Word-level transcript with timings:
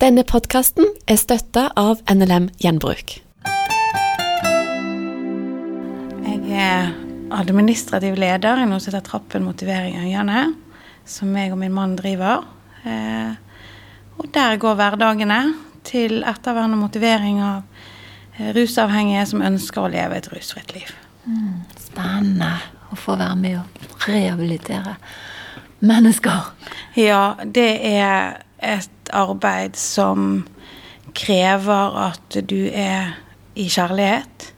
Denne 0.00 0.22
podkasten 0.24 0.86
er 1.12 1.18
støtta 1.20 1.66
av 1.76 1.98
NLM 2.08 2.46
Gjenbruk. 2.62 3.18
Jeg 6.24 6.38
er 6.56 6.86
administrativ 7.36 8.14
leder 8.16 8.62
i 8.62 8.68
noe 8.70 8.80
som 8.80 8.94
heter 8.94 9.04
Trappen 9.04 9.44
motivering 9.44 9.98
øyene, 10.00 10.54
som 11.04 11.34
jeg 11.36 11.52
og 11.52 11.58
min 11.60 11.74
mann 11.76 11.98
driver. 11.98 12.46
Eh, 12.80 13.34
og 14.16 14.30
der 14.32 14.56
går 14.62 14.78
hverdagene 14.78 15.40
til 15.84 16.24
ettervern 16.24 16.78
og 16.78 16.80
motivering 16.86 17.42
av 17.44 17.58
eh, 18.38 18.54
rusavhengige 18.56 19.26
som 19.28 19.44
ønsker 19.44 19.84
å 19.84 19.90
leve 19.92 20.16
et 20.16 20.30
rusfritt 20.32 20.72
liv. 20.78 20.94
Mm, 21.26 21.58
spennende 21.76 22.54
å 22.88 22.96
få 22.96 23.18
være 23.20 23.36
med 23.42 23.58
og 23.60 24.08
rehabilitere 24.08 24.96
mennesker. 25.84 26.54
Ja, 26.96 27.34
det 27.44 27.68
er 27.90 28.40
et 28.64 28.96
arbeid 29.12 29.76
som 29.76 30.46
krever 31.14 31.98
at 32.06 32.40
du 32.48 32.68
er 32.70 33.16
i 33.54 33.68
kjærlighet. 33.68 34.52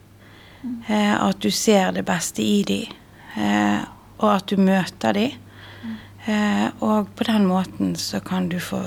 Eh, 0.63 1.15
at 1.29 1.41
du 1.43 1.51
ser 1.51 1.93
det 1.93 2.05
beste 2.07 2.43
i 2.43 2.63
dem, 2.67 2.93
eh, 3.35 3.83
og 4.19 4.29
at 4.37 4.47
du 4.51 4.61
møter 4.61 5.17
dem. 5.17 5.39
Eh, 6.27 6.69
og 6.81 7.11
på 7.19 7.27
den 7.27 7.49
måten 7.51 7.97
så 7.99 8.21
kan 8.23 8.49
du 8.49 8.61
få 8.63 8.81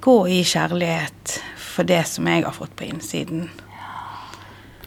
gå 0.00 0.16
i 0.28 0.42
kjærlighet 0.44 1.40
for 1.56 1.88
det 1.88 2.02
som 2.08 2.28
jeg 2.28 2.44
har 2.44 2.52
fått 2.52 2.76
på 2.76 2.84
innsiden. 2.84 3.48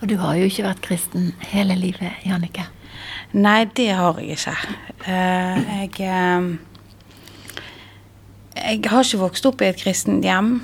Og 0.02 0.09
du 0.09 0.17
har 0.22 0.38
jo 0.38 0.45
ikke 0.45 0.67
vært 0.67 0.83
kristen 0.85 1.31
hele 1.49 1.77
livet, 1.80 2.22
Jannicke. 2.27 2.67
Nei, 3.33 3.63
det 3.66 3.89
har 3.97 4.20
jeg 4.22 4.38
ikke. 4.38 4.53
jeg 5.97 6.59
Jeg 8.63 8.80
har 8.88 9.03
ikke 9.03 9.20
vokst 9.20 9.45
opp 9.49 9.59
i 9.59 9.67
et 9.67 9.80
kristent 9.81 10.23
hjem. 10.23 10.62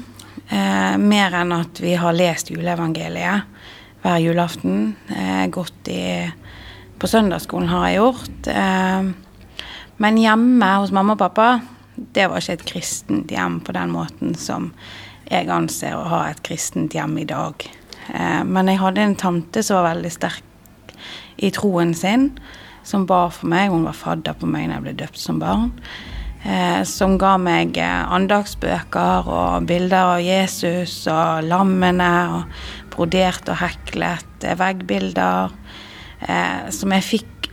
mer 0.50 1.34
enn 1.36 1.52
at 1.54 1.80
vi 1.84 1.92
har 2.00 2.16
lest 2.16 2.48
juleevangeliet 2.50 3.44
hver 4.02 4.22
julaften. 4.24 4.96
Eh, 5.10 5.48
gått 5.48 5.88
i 5.88 6.32
På 7.00 7.08
søndagsskolen 7.08 7.70
har 7.70 7.88
jeg 7.88 7.98
gjort. 7.98 8.48
Eh, 8.48 9.04
men 9.98 10.18
hjemme 10.18 10.70
hos 10.80 10.92
mamma 10.92 11.14
og 11.14 11.20
pappa, 11.20 11.62
det 11.96 12.28
var 12.28 12.40
ikke 12.40 12.54
et 12.58 12.66
kristent 12.66 13.32
hjem 13.32 13.62
på 13.64 13.72
den 13.72 13.92
måten 13.92 14.36
som 14.36 14.74
jeg 15.30 15.48
anser 15.48 15.96
å 15.96 16.08
ha 16.12 16.22
et 16.30 16.42
kristent 16.44 16.94
hjem 16.94 17.18
i 17.20 17.26
dag. 17.26 17.64
Eh, 18.14 18.44
men 18.44 18.68
jeg 18.68 18.80
hadde 18.80 19.02
en 19.02 19.16
tante 19.16 19.64
som 19.64 19.80
var 19.80 19.94
veldig 19.94 20.12
sterk 20.12 20.44
i 21.38 21.52
troen 21.52 21.94
sin, 21.94 22.32
som 22.84 23.06
ba 23.06 23.30
for 23.30 23.48
meg. 23.48 23.72
Hun 23.72 23.88
var 23.88 23.96
fadder 23.96 24.36
på 24.36 24.48
meg 24.48 24.68
da 24.68 24.80
jeg 24.80 24.88
ble 24.88 24.96
døpt 25.04 25.20
som 25.20 25.40
barn. 25.40 25.72
Eh, 26.40 26.84
som 26.88 27.18
ga 27.20 27.34
meg 27.42 27.76
eh, 27.78 28.14
andagsbøker 28.16 29.28
og 29.28 29.66
bilder 29.68 30.14
av 30.16 30.22
Jesus 30.24 31.02
og 31.12 31.44
lammene. 31.50 32.14
og 32.32 32.88
brodert 33.00 33.48
og 33.48 33.60
heklet 33.62 34.44
eh, 34.44 34.58
veggbilder 34.60 35.54
eh, 36.28 36.68
som 36.76 36.96
jeg 36.96 37.08
fikk 37.08 37.50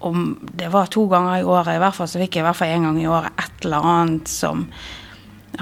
om 0.00 0.32
det 0.56 0.70
var 0.72 0.88
to 0.88 1.04
ganger 1.10 1.42
i 1.42 1.44
året, 1.44 1.74
i 1.76 1.82
hvert 1.82 1.96
fall 1.96 2.08
så 2.08 2.22
fikk 2.22 2.38
jeg 2.38 2.42
i 2.42 2.46
hvert 2.46 2.56
fall 2.56 2.72
en 2.72 2.86
gang 2.88 3.00
i 3.02 3.10
året 3.10 3.42
et 3.42 3.66
eller 3.66 3.88
annet 3.90 4.30
som 4.32 4.64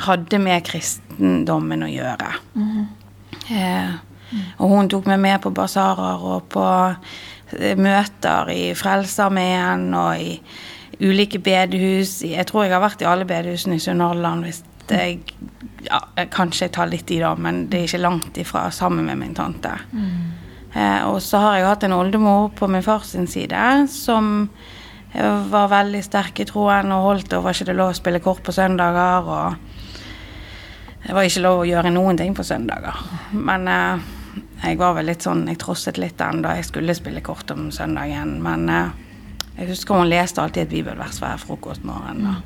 hadde 0.06 0.38
med 0.38 0.62
kristendommen 0.62 1.82
å 1.82 1.88
gjøre. 1.90 2.28
Mm. 2.54 2.84
Eh, 3.50 3.96
og 4.60 4.70
hun 4.76 4.90
tok 4.92 5.08
meg 5.10 5.18
med 5.24 5.42
på 5.42 5.50
basarer 5.56 6.22
og 6.22 6.46
på 6.52 6.64
møter 7.80 8.52
i 8.52 8.62
Frelsesarmeen 8.78 9.88
og 9.96 10.22
i 10.22 10.36
ulike 11.00 11.38
bedehus. 11.38 12.22
Jeg 12.26 12.46
tror 12.48 12.66
jeg 12.66 12.74
har 12.74 12.82
vært 12.82 13.02
i 13.04 13.08
alle 13.08 13.26
bedehusene 13.28 13.78
i 13.78 13.82
Sunnhordland 13.82 14.46
hvis 14.46 14.64
jeg 14.88 15.20
ja, 15.84 16.00
Kanskje 16.32 16.66
jeg 16.66 16.74
tar 16.74 16.88
litt 16.90 17.10
i, 17.12 17.20
da, 17.22 17.34
men 17.38 17.66
det 17.70 17.78
er 17.78 17.88
ikke 17.88 18.02
langt 18.02 18.38
ifra 18.40 18.66
sammen 18.74 19.06
med 19.06 19.20
min 19.20 19.34
tante. 19.36 19.74
Mm. 19.92 20.48
Eh, 20.74 21.04
og 21.08 21.20
så 21.24 21.40
har 21.42 21.56
jeg 21.58 21.68
hatt 21.68 21.86
en 21.86 21.96
oldemor 21.96 22.50
på 22.56 22.68
min 22.70 22.84
fars 22.84 23.14
side 23.14 23.62
som 23.92 24.48
eh, 25.12 25.38
var 25.52 25.70
veldig 25.72 26.02
sterk 26.04 26.40
i 26.42 26.48
troen 26.48 26.92
og 26.92 27.06
holdt 27.06 27.36
og 27.36 27.46
var 27.46 27.56
ikke 27.56 27.70
det 27.70 27.78
lov 27.78 27.92
å 27.94 27.98
spille 28.00 28.24
kort 28.24 28.42
på 28.44 28.54
søndager. 28.56 29.28
Og 29.28 31.06
det 31.06 31.16
var 31.16 31.28
ikke 31.28 31.44
lov 31.46 31.62
å 31.62 31.68
gjøre 31.68 31.94
noen 31.94 32.18
ting 32.20 32.34
på 32.36 32.44
søndager. 32.44 32.98
Men 33.32 33.68
eh, 33.70 34.06
jeg 34.64 34.80
var 34.80 34.96
vel 34.96 35.06
litt 35.08 35.24
sånn 35.24 35.46
Jeg 35.48 35.60
trosset 35.62 35.98
litt 36.00 36.18
den 36.18 36.42
da 36.42 36.56
jeg 36.58 36.66
skulle 36.68 36.96
spille 36.96 37.22
kort 37.24 37.50
om 37.54 37.70
søndagen. 37.72 38.38
Men 38.44 38.68
eh, 38.72 38.96
jeg 39.58 39.68
husker 39.72 39.98
hun 39.98 40.08
leste 40.10 40.42
alltid 40.42 40.62
et 40.62 40.70
bibelvers 40.70 41.18
hver 41.22 41.40
frokostmorgen. 41.42 42.22
da. 42.28 42.36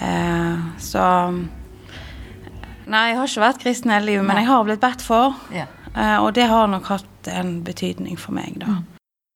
Eh, 0.00 0.64
så 0.80 1.04
Nei, 2.84 3.06
jeg 3.08 3.16
har 3.16 3.28
ikke 3.30 3.40
vært 3.40 3.62
kristen 3.62 3.92
hele 3.94 4.10
livet, 4.10 4.26
men 4.28 4.36
jeg 4.42 4.48
har 4.50 4.64
blitt 4.66 4.82
bedt 4.82 5.02
for. 5.04 5.38
Ja. 5.54 5.64
Eh, 5.96 6.18
og 6.20 6.34
det 6.36 6.48
har 6.50 6.66
nok 6.68 6.90
hatt 6.92 7.30
en 7.32 7.62
betydning 7.64 8.18
for 8.20 8.36
meg, 8.36 8.58
da. 8.60 8.74
Mm. 8.74 8.82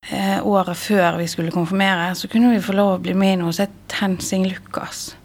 Eh, 0.09 0.47
året 0.47 0.77
før 0.77 1.17
vi 1.19 1.27
skulle 1.27 1.53
konfirmere, 1.53 2.15
så 2.15 2.29
kunne 2.29 2.53
vi 2.53 2.63
få 2.65 2.73
lov 2.77 2.95
å 2.95 3.01
bli 3.03 3.15
med 3.19 3.41
noe 3.41 3.53
som 3.53 3.67
het 3.67 3.79
Tensing 3.93 4.47
Lukas. 4.49 5.17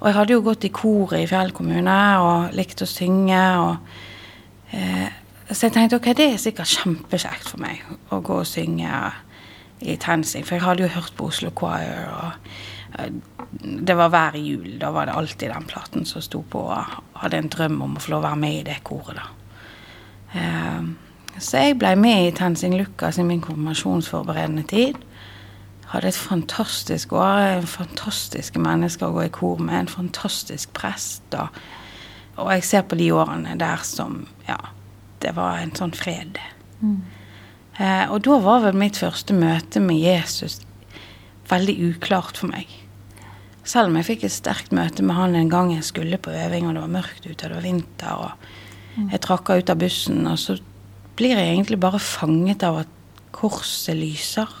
Og 0.00 0.08
jeg 0.08 0.16
hadde 0.16 0.36
jo 0.36 0.44
gått 0.44 0.66
i 0.68 0.72
koret 0.72 1.22
i 1.22 1.28
Fjell 1.28 1.52
kommune 1.56 2.00
og 2.20 2.56
likt 2.56 2.84
å 2.84 2.88
synge. 2.88 3.44
og 3.60 4.76
eh, 4.76 5.08
Så 5.50 5.66
jeg 5.66 5.76
tenkte 5.76 5.96
ok, 6.00 6.10
det 6.16 6.28
er 6.32 6.40
sikkert 6.40 6.72
kjempekjekt 6.72 7.48
for 7.48 7.62
meg 7.62 7.80
å 8.12 8.20
gå 8.20 8.40
og 8.42 8.48
synge 8.48 8.90
i 9.80 9.96
Tensing, 10.00 10.46
for 10.46 10.56
jeg 10.56 10.64
hadde 10.64 10.86
jo 10.86 10.94
hørt 10.94 11.12
på 11.16 11.28
Oslo 11.30 11.50
Choir. 11.50 12.06
og 12.08 12.32
det 13.60 13.96
var 13.96 14.08
hver 14.08 14.36
jul. 14.38 14.78
Da 14.80 14.90
var 14.90 15.06
det 15.06 15.16
alltid 15.16 15.50
den 15.50 15.66
platen 15.68 16.06
som 16.06 16.22
sto 16.22 16.42
på. 16.42 16.58
Og 16.58 17.20
hadde 17.20 17.40
en 17.42 17.50
drøm 17.52 17.82
om 17.82 17.96
å 17.96 18.02
få 18.02 18.14
lov 18.14 18.24
å 18.24 18.28
være 18.28 18.40
med 18.40 18.60
i 18.60 18.64
det 18.70 18.78
koret, 18.86 19.18
da. 19.18 19.26
Eh, 20.36 20.88
så 21.38 21.66
jeg 21.66 21.76
ble 21.78 21.92
med 22.00 22.26
i 22.26 22.32
Tensing 22.32 22.76
Lukas 22.78 23.18
i 23.18 23.24
min 23.26 23.42
konfirmasjonsforberedende 23.44 24.64
tid. 24.70 24.96
Hadde 25.92 26.08
et 26.08 26.18
fantastisk 26.18 27.12
år. 27.12 27.66
Fantastiske 27.68 28.60
mennesker 28.62 29.10
å 29.10 29.18
gå 29.18 29.26
i 29.26 29.34
kor 29.34 29.60
med. 29.60 29.76
En 29.78 29.92
fantastisk 29.92 30.72
prest. 30.74 31.26
Og, 31.36 31.60
og 32.40 32.50
jeg 32.54 32.64
ser 32.64 32.88
på 32.88 32.98
de 32.98 33.10
årene 33.12 33.58
der 33.60 33.84
som 33.84 34.24
Ja, 34.48 34.58
det 35.22 35.36
var 35.36 35.60
en 35.60 35.74
sånn 35.76 35.94
fred. 35.96 36.40
Mm. 36.80 37.02
Eh, 37.76 38.06
og 38.08 38.22
da 38.24 38.38
var 38.40 38.62
vel 38.64 38.78
mitt 38.78 38.98
første 39.00 39.36
møte 39.36 39.82
med 39.84 40.00
Jesus 40.00 40.60
veldig 41.50 41.76
uklart 41.90 42.40
for 42.40 42.50
meg. 42.50 42.70
Selv 43.66 43.90
om 43.90 43.98
jeg 43.98 44.08
fikk 44.10 44.26
et 44.26 44.34
sterkt 44.34 44.74
møte 44.74 45.04
med 45.04 45.18
han 45.18 45.34
en 45.36 45.50
gang 45.50 45.72
jeg 45.74 45.86
skulle 45.86 46.20
på 46.22 46.32
øving, 46.34 46.68
og 46.68 46.76
det 46.76 46.84
var 46.84 46.94
mørkt 46.94 47.26
ute, 47.26 47.34
og 47.34 47.48
det 47.50 47.56
var 47.56 47.66
vinter, 47.66 48.22
og 48.22 49.10
jeg 49.10 49.22
trakka 49.26 49.58
ut 49.58 49.72
av 49.72 49.80
bussen, 49.80 50.22
og 50.30 50.38
så 50.40 50.56
blir 51.18 51.34
jeg 51.36 51.52
egentlig 51.52 51.80
bare 51.82 52.00
fanget 52.00 52.64
av 52.64 52.80
at 52.84 52.94
korset 53.36 53.98
lyser 53.98 54.52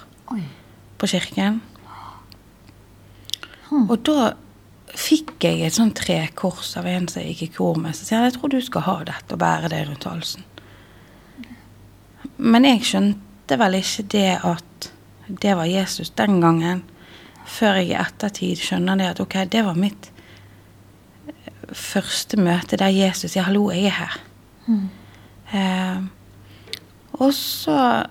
på 0.98 1.08
kirken. 1.08 1.62
Hmm. 3.70 3.86
Og 3.88 3.96
da 4.06 4.34
fikk 4.96 5.44
jeg 5.44 5.62
et 5.66 5.76
sånt 5.76 5.96
trekors 5.98 6.74
av 6.78 6.86
en 6.88 7.08
som 7.10 7.22
jeg 7.22 7.34
gikk 7.34 7.46
i 7.46 7.54
kor 7.56 7.80
med. 7.80 7.96
som 7.96 8.08
sier 8.08 8.26
jeg 8.26 8.36
tror 8.36 8.52
du 8.52 8.60
skal 8.64 8.86
ha 8.86 8.96
dette 9.08 9.34
og 9.36 9.42
bære 9.42 9.72
det 9.72 9.82
rundt 9.88 10.06
halsen. 10.08 10.44
Men 12.38 12.68
jeg 12.68 12.84
skjønte 12.84 13.58
vel 13.58 13.78
ikke 13.80 14.04
det 14.12 14.28
at 14.44 14.90
det 15.26 15.56
var 15.56 15.66
Jesus 15.66 16.10
den 16.14 16.40
gangen 16.40 16.84
før 17.46 17.78
jeg 17.80 17.92
i 17.92 17.98
ettertid 17.98 18.60
skjønner 18.60 18.98
det 18.98 19.10
at 19.12 19.22
ok, 19.22 19.38
det 19.50 19.62
var 19.66 19.78
mitt 19.78 20.10
første 21.72 22.38
møte 22.38 22.78
der 22.78 22.92
Jesus 22.94 23.32
sier 23.32 23.42
'hallo, 23.46 23.70
jeg 23.70 23.86
er 23.86 23.90
her'. 23.90 24.20
Mm. 24.66 24.88
Eh, 25.54 26.02
og 27.12 27.32
så 27.34 28.06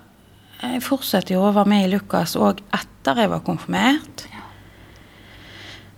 Jeg 0.62 0.82
fortsatte 0.82 1.34
jo 1.34 1.42
å 1.44 1.52
være 1.52 1.68
med 1.68 1.84
i 1.84 1.90
Lukas 1.92 2.32
òg 2.34 2.62
etter 2.72 3.18
jeg 3.20 3.28
var 3.30 3.42
konfirmert. 3.44 4.24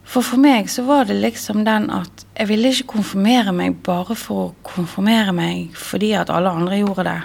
For 0.02 0.20
for 0.20 0.36
meg 0.36 0.66
så 0.68 0.82
var 0.82 1.04
det 1.04 1.20
liksom 1.22 1.64
den 1.64 1.90
at 1.94 2.26
jeg 2.34 2.48
ville 2.48 2.68
ikke 2.68 2.96
konfirmere 2.96 3.52
meg 3.52 3.76
bare 3.86 4.16
for 4.16 4.34
å 4.34 4.54
konfirmere 4.66 5.32
meg 5.32 5.76
fordi 5.76 6.12
at 6.12 6.30
alle 6.30 6.50
andre 6.50 6.80
gjorde 6.80 7.04
det. 7.04 7.22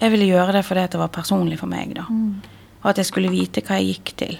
Jeg 0.00 0.12
ville 0.12 0.28
gjøre 0.28 0.58
det 0.58 0.64
fordi 0.66 0.86
det 0.92 1.00
var 1.00 1.12
personlig 1.12 1.58
for 1.60 1.70
meg, 1.72 1.94
da. 1.96 2.04
Mm. 2.10 2.42
Og 2.82 2.90
at 2.90 3.00
jeg 3.00 3.08
skulle 3.08 3.32
vite 3.32 3.62
hva 3.64 3.80
jeg 3.80 3.96
gikk 3.96 4.12
til. 4.20 4.38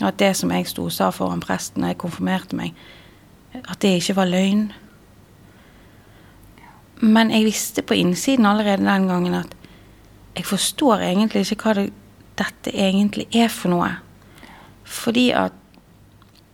Og 0.00 0.08
at 0.10 0.18
det 0.20 0.32
som 0.36 0.52
jeg 0.52 0.68
sto 0.68 0.84
og 0.86 0.92
sa 0.92 1.10
foran 1.14 1.40
presten 1.40 1.82
da 1.82 1.92
jeg 1.92 2.00
konfirmerte 2.02 2.58
meg, 2.58 2.76
at 3.56 3.80
det 3.80 3.96
ikke 3.96 4.18
var 4.18 4.28
løgn. 4.28 4.66
Men 7.00 7.32
jeg 7.32 7.46
visste 7.48 7.84
på 7.84 7.96
innsiden 7.96 8.48
allerede 8.48 8.84
den 8.84 9.08
gangen 9.08 9.38
at 9.40 9.54
jeg 10.36 10.44
forstår 10.44 11.00
egentlig 11.06 11.46
ikke 11.46 11.70
hva 11.70 11.78
det, 11.78 11.86
dette 12.36 12.72
egentlig 12.72 13.24
er 13.32 13.48
for 13.48 13.72
noe. 13.72 13.94
Fordi 14.84 15.30
at 15.36 15.62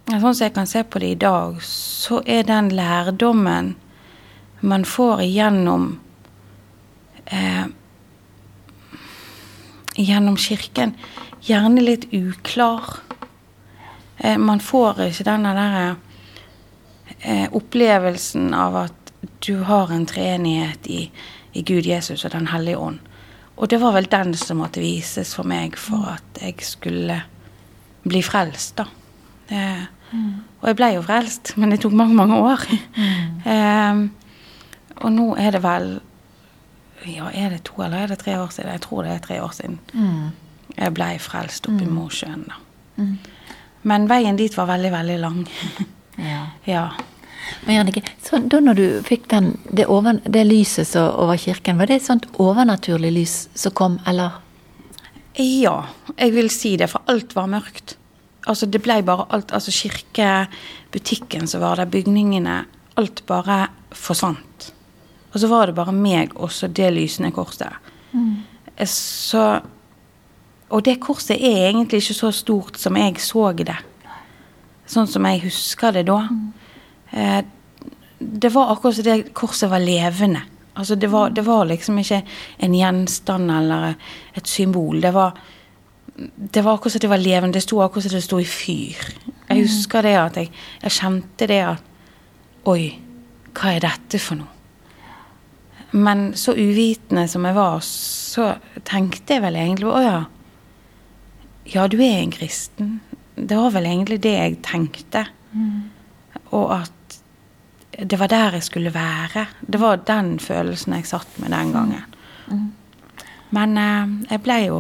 Sånn 0.03 0.35
som 0.35 0.45
jeg 0.45 0.53
kan 0.57 0.67
se 0.67 0.81
på 0.83 0.99
det 0.99 1.13
i 1.15 1.19
dag, 1.23 1.61
så 1.63 2.19
er 2.27 2.43
den 2.45 2.73
lærdommen 2.75 3.77
man 4.61 4.85
får 4.85 5.23
igjennom 5.23 5.85
eh, 7.25 7.71
Gjennom 9.95 10.37
kirken, 10.41 10.95
gjerne 11.45 11.83
litt 11.85 12.07
uklar. 12.15 13.03
Eh, 14.19 14.39
man 14.39 14.61
får 14.61 15.03
ikke 15.09 15.27
denne 15.29 15.53
der 15.59 15.79
eh, 17.21 17.49
opplevelsen 17.53 18.55
av 18.57 18.79
at 18.87 19.13
du 19.45 19.63
har 19.69 19.93
en 19.93 20.07
treenighet 20.09 20.87
i, 20.87 21.03
i 21.53 21.63
Gud, 21.63 21.87
Jesus 21.87 22.25
og 22.25 22.33
Den 22.33 22.49
hellige 22.53 22.79
ånd. 22.79 23.01
Og 23.57 23.69
det 23.69 23.79
var 23.83 23.93
vel 23.95 24.09
den 24.11 24.33
som 24.39 24.63
måtte 24.63 24.81
vises 24.83 25.35
for 25.37 25.47
meg 25.47 25.77
for 25.79 26.15
at 26.15 26.41
jeg 26.41 26.57
skulle 26.65 27.21
bli 28.03 28.23
frelst, 28.25 28.81
da. 28.81 28.87
Eh, 29.53 29.85
mm. 30.13 30.33
Og 30.63 30.71
jeg 30.71 30.79
ble 30.79 30.89
jo 30.97 31.05
frelst, 31.05 31.53
men 31.61 31.75
det 31.75 31.83
tok 31.83 31.95
mange, 31.99 32.17
mange 32.17 32.39
år. 32.41 32.65
Mm. 32.97 33.45
um, 33.45 34.03
og 35.03 35.13
nå 35.13 35.29
er 35.41 35.55
det 35.55 35.63
vel 35.65 35.93
Ja, 37.09 37.31
er 37.31 37.55
det 37.55 37.65
to 37.69 37.83
eller 37.83 38.05
er 38.05 38.13
det 38.13 38.21
tre 38.23 38.37
år 38.41 38.51
siden? 38.55 38.71
Jeg 38.71 38.85
tror 38.85 39.07
det 39.07 39.15
er 39.15 39.23
tre 39.25 39.39
år 39.43 39.55
siden. 39.57 39.79
Mm. 39.93 40.29
Jeg 40.77 40.95
ble 40.97 41.09
frelst 41.21 41.67
oppe 41.69 41.83
i 41.83 41.89
mm. 41.89 41.95
Mosjøen, 41.97 42.45
da. 42.49 42.61
Mm. 42.97 43.17
Men 43.89 44.07
veien 44.11 44.39
dit 44.39 44.55
var 44.57 44.69
veldig, 44.71 44.93
veldig 44.93 45.17
lang. 45.23 45.41
ja. 46.31 46.45
ja. 46.69 46.85
Men 47.67 47.81
Jannike, 47.81 48.05
så 48.23 48.39
da 48.47 48.61
når 48.63 48.79
du 48.79 48.87
fikk 49.07 49.27
den, 49.33 49.57
det, 49.71 49.89
over, 49.91 50.21
det 50.23 50.45
lyset 50.47 50.89
så 50.93 51.09
over 51.19 51.41
kirken, 51.41 51.81
var 51.81 51.91
det 51.91 51.99
et 51.99 52.07
sånt 52.07 52.29
overnaturlig 52.43 53.13
lys 53.17 53.37
som 53.59 53.75
kom, 53.77 53.99
eller? 54.07 54.39
Ja, 55.39 55.77
jeg 56.19 56.35
vil 56.35 56.51
si 56.53 56.77
det, 56.79 56.91
for 56.93 57.05
alt 57.11 57.35
var 57.37 57.51
mørkt. 57.51 57.97
Altså 58.51 58.67
det 58.67 58.81
ble 58.83 58.97
bare 59.07 59.29
alt 59.31 59.53
Altså 59.55 59.71
kirkebutikken 59.71 61.47
som 61.47 61.63
var 61.63 61.79
der, 61.79 61.87
bygningene 61.87 62.65
Alt 62.99 63.23
bare 63.29 63.69
forsvant. 63.95 64.73
Og 65.33 65.41
så 65.41 65.49
var 65.49 65.67
det 65.67 65.77
bare 65.77 65.95
meg 65.97 66.35
og 66.37 66.53
så 66.53 66.69
det 66.69 66.91
lysende 66.93 67.33
korset. 67.33 67.73
Mm. 68.13 68.45
Så 68.87 69.61
Og 70.73 70.85
det 70.85 71.01
korset 71.01 71.37
er 71.37 71.69
egentlig 71.69 72.01
ikke 72.01 72.15
så 72.15 72.31
stort 72.33 72.79
som 72.81 72.97
jeg 72.97 73.21
så 73.21 73.53
det. 73.53 73.77
Sånn 74.89 75.07
som 75.07 75.27
jeg 75.29 75.43
husker 75.45 75.93
det 75.93 76.07
da. 76.09 76.29
Mm. 76.33 76.53
Eh, 77.13 77.43
det 78.19 78.49
var 78.55 78.73
akkurat 78.73 78.97
som 78.97 79.05
det 79.05 79.35
korset 79.37 79.69
var 79.69 79.85
levende. 79.85 80.41
Altså 80.75 80.97
det 80.97 81.11
var, 81.13 81.31
det 81.31 81.45
var, 81.45 81.67
liksom 81.69 81.99
ikke 81.99 82.23
en 82.65 82.75
gjenstand 82.75 83.51
eller 83.53 83.95
et 84.35 84.49
symbol. 84.49 85.01
Det 85.01 85.13
var, 85.13 85.37
det 86.55 86.65
var 86.65 86.79
akkurat 86.79 86.93
som 86.93 87.05
det 87.05 87.13
var 87.13 87.21
levende. 87.21 87.53
Det 87.53 87.67
sto 87.67 87.83
akkurat 87.83 88.09
som 88.09 88.17
det 88.17 88.25
sto 88.25 88.41
i 88.41 88.49
fyr. 88.49 88.97
Jeg 89.49 89.59
mm. 89.59 89.63
husker 89.67 90.09
det 90.09 90.17
at 90.17 90.41
jeg, 90.41 90.51
jeg 90.83 90.99
kjente 91.01 91.51
det 91.53 91.63
at 91.69 91.89
Oi, 92.63 92.93
hva 93.59 93.73
er 93.75 93.83
dette 93.83 94.21
for 94.23 94.39
noe? 94.39 94.62
Men 95.93 96.37
så 96.37 96.55
uvitende 96.57 97.27
som 97.29 97.45
jeg 97.45 97.55
var, 97.55 97.81
så 97.85 98.55
tenkte 98.89 99.37
jeg 99.37 99.45
vel 99.45 99.59
egentlig 99.61 99.91
Å 99.91 100.01
ja. 100.01 100.21
Ja, 101.69 101.85
du 101.87 101.99
er 102.01 102.23
en 102.23 102.33
kristen. 102.33 102.95
Det 103.37 103.57
var 103.59 103.75
vel 103.75 103.87
egentlig 103.91 104.19
det 104.25 104.33
jeg 104.33 104.57
tenkte. 104.65 105.27
Mm. 105.53 105.93
Og 106.57 106.73
at 106.75 107.19
det 108.01 108.19
var 108.19 108.33
der 108.33 108.57
jeg 108.57 108.67
skulle 108.67 108.93
være. 108.95 109.45
Det 109.61 109.81
var 109.81 110.01
den 110.09 110.39
følelsen 110.41 110.97
jeg 110.97 111.11
satt 111.11 111.37
med 111.45 111.53
den 111.53 111.75
gangen. 111.77 112.17
Mm. 112.49 112.65
Men 113.53 113.79
eh, 113.79 114.17
jeg 114.33 114.43
ble 114.47 114.59
jo 114.65 114.79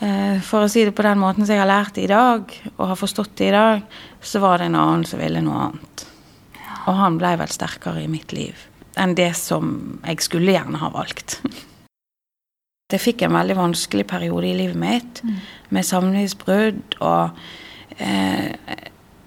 eh, 0.00 0.40
For 0.40 0.64
å 0.64 0.72
si 0.72 0.86
det 0.88 0.96
på 0.96 1.04
den 1.04 1.20
måten 1.20 1.44
som 1.44 1.52
jeg 1.54 1.62
har 1.62 1.68
lært 1.68 2.00
det 2.00 2.08
i 2.08 2.10
dag, 2.10 2.56
og 2.78 2.94
har 2.94 2.98
forstått 2.98 3.36
det 3.38 3.52
i 3.52 3.54
dag, 3.58 3.84
så 4.24 4.40
var 4.40 4.58
det 4.58 4.70
en 4.70 4.80
annen 4.80 5.04
som 5.04 5.20
ville 5.20 5.44
noe 5.44 5.68
annet. 5.68 6.08
Og 6.88 6.96
han 6.96 7.20
ble 7.20 7.36
vel 7.44 7.52
sterkere 7.52 8.08
i 8.08 8.10
mitt 8.10 8.32
liv 8.32 8.69
enn 8.98 9.14
det 9.18 9.32
som 9.38 10.00
jeg 10.04 10.22
skulle 10.24 10.54
gjerne 10.54 10.80
ha 10.80 10.90
valgt. 10.94 11.38
Jeg 12.90 13.02
fikk 13.02 13.22
en 13.22 13.36
veldig 13.36 13.54
vanskelig 13.54 14.06
periode 14.10 14.48
i 14.48 14.56
livet 14.58 14.78
mitt, 14.78 15.20
mm. 15.22 15.36
med 15.70 15.86
samlivsbrudd 15.86 16.96
og 17.06 17.38
eh, 18.02 18.50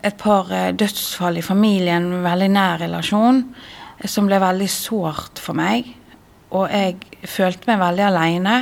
et 0.03 0.17
par 0.19 0.51
eh, 0.51 0.73
dødsfall 0.75 1.39
i 1.39 1.45
familien, 1.45 2.09
en 2.11 2.25
veldig 2.25 2.49
nær 2.51 2.81
relasjon, 2.83 3.43
som 4.03 4.27
ble 4.27 4.41
veldig 4.43 4.67
sårt 4.67 5.39
for 5.39 5.55
meg. 5.55 5.87
Og 6.53 6.67
jeg 6.67 7.29
følte 7.29 7.69
meg 7.71 7.79
veldig 7.81 8.05
aleine. 8.09 8.57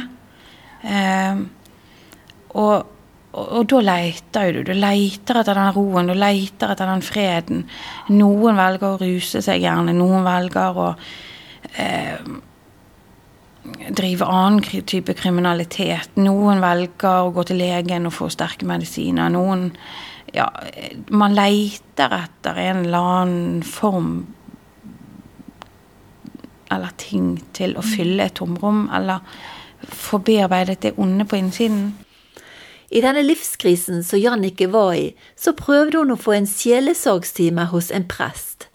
Eh, 0.85 1.41
og, 2.61 2.97
og, 3.31 3.45
og, 3.45 3.65
da 3.71 3.81
leter 3.85 4.51
du. 4.53 4.61
Du 4.67 4.73
leter 4.75 5.41
etter 5.41 5.57
den 5.57 5.73
roen, 5.75 6.11
du 6.11 6.17
leter 6.17 6.73
etter 6.73 6.91
den 6.91 7.03
freden. 7.05 7.65
Noen 8.11 8.59
velger 8.59 8.95
å 8.95 9.01
ruse 9.01 9.43
seg 9.43 9.63
gjerne, 9.63 9.95
noen 9.95 10.25
velger 10.27 10.79
å 10.81 10.87
eh, 11.79 12.17
drive 14.01 14.27
annen 14.27 14.83
type 14.87 15.15
kriminalitet. 15.17 16.17
Noen 16.19 16.63
velger 16.63 17.27
å 17.27 17.33
gå 17.35 17.47
til 17.47 17.61
legen 17.61 18.09
og 18.09 18.17
få 18.17 18.29
sterke 18.33 18.67
medisiner. 18.67 19.31
Noen 19.31 19.69
ja, 20.33 20.47
man 21.11 21.35
leiter 21.35 22.13
etter 22.15 22.59
en 22.67 22.85
eller 22.85 23.09
annen 23.15 23.63
form 23.67 24.13
eller 26.71 26.93
ting 26.95 27.33
til 27.51 27.75
å 27.75 27.83
fylle 27.83 28.29
et 28.29 28.37
tomrom, 28.39 28.85
eller 28.95 29.19
få 29.91 30.21
bearbeidet 30.23 30.79
det 30.85 30.93
onde 31.01 31.25
på 31.27 31.35
innsiden. 31.35 31.89
I 32.91 33.01
denne 33.03 33.23
livskrisen 33.23 34.03
som 34.03 34.19
Jannicke 34.19 34.67
var 34.71 34.93
i, 34.99 35.11
så 35.39 35.53
prøvde 35.55 36.01
hun 36.01 36.11
å 36.11 36.19
få 36.19 36.35
en 36.35 36.49
sjelesorgstime 36.49 37.69
hos 37.71 37.87
en 37.95 38.07
prest. 38.11 38.67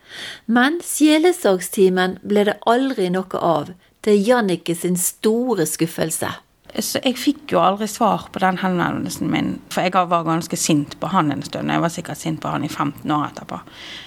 Men 0.49 0.81
sjelesorgstimen 0.85 2.17
ble 2.25 2.47
det 2.49 2.57
aldri 2.65 3.11
noe 3.13 3.43
av, 3.43 3.75
til 4.07 4.23
Jannicke 4.23 4.77
sin 4.79 4.97
store 4.97 5.67
skuffelse. 5.69 6.31
Så 6.77 7.01
jeg 7.05 7.17
fikk 7.17 7.55
jo 7.55 7.61
aldri 7.63 7.89
svar 7.89 8.27
på 8.33 8.41
den 8.43 8.59
henvendelsen 8.61 9.31
min, 9.33 9.55
for 9.73 9.87
jeg 9.87 10.09
var 10.11 10.27
ganske 10.27 10.59
sint 10.61 10.97
på 11.01 11.11
han 11.13 11.33
en 11.33 11.45
stund. 11.45 11.73
Jeg 11.73 11.83
var 11.83 11.93
sikkert 11.93 12.21
sint 12.21 12.41
på 12.43 12.53
han 12.53 12.65
i 12.67 12.73
15 12.73 13.13
år 13.13 13.29
etterpå. 13.31 13.61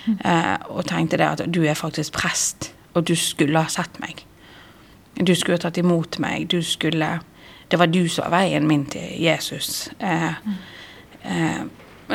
Mm. 0.07 0.17
Og 0.75 0.83
tenkte 0.89 1.21
det 1.21 1.29
at 1.29 1.45
du 1.49 1.63
er 1.65 1.77
faktisk 1.77 2.17
prest, 2.17 2.71
og 2.93 3.07
du 3.09 3.15
skulle 3.17 3.61
ha 3.61 3.71
sett 3.71 4.01
meg. 4.03 4.25
Du 5.19 5.33
skulle 5.35 5.57
ha 5.57 5.65
tatt 5.65 5.79
imot 5.81 6.19
meg. 6.21 6.47
Du 6.51 6.61
skulle 6.63 7.19
Det 7.71 7.77
var 7.77 7.87
du 7.87 8.07
som 8.09 8.25
var 8.25 8.39
veien 8.39 8.67
min 8.67 8.85
til 8.89 9.21
Jesus. 9.21 9.89
Eh, 9.99 10.31
eh, 11.23 11.59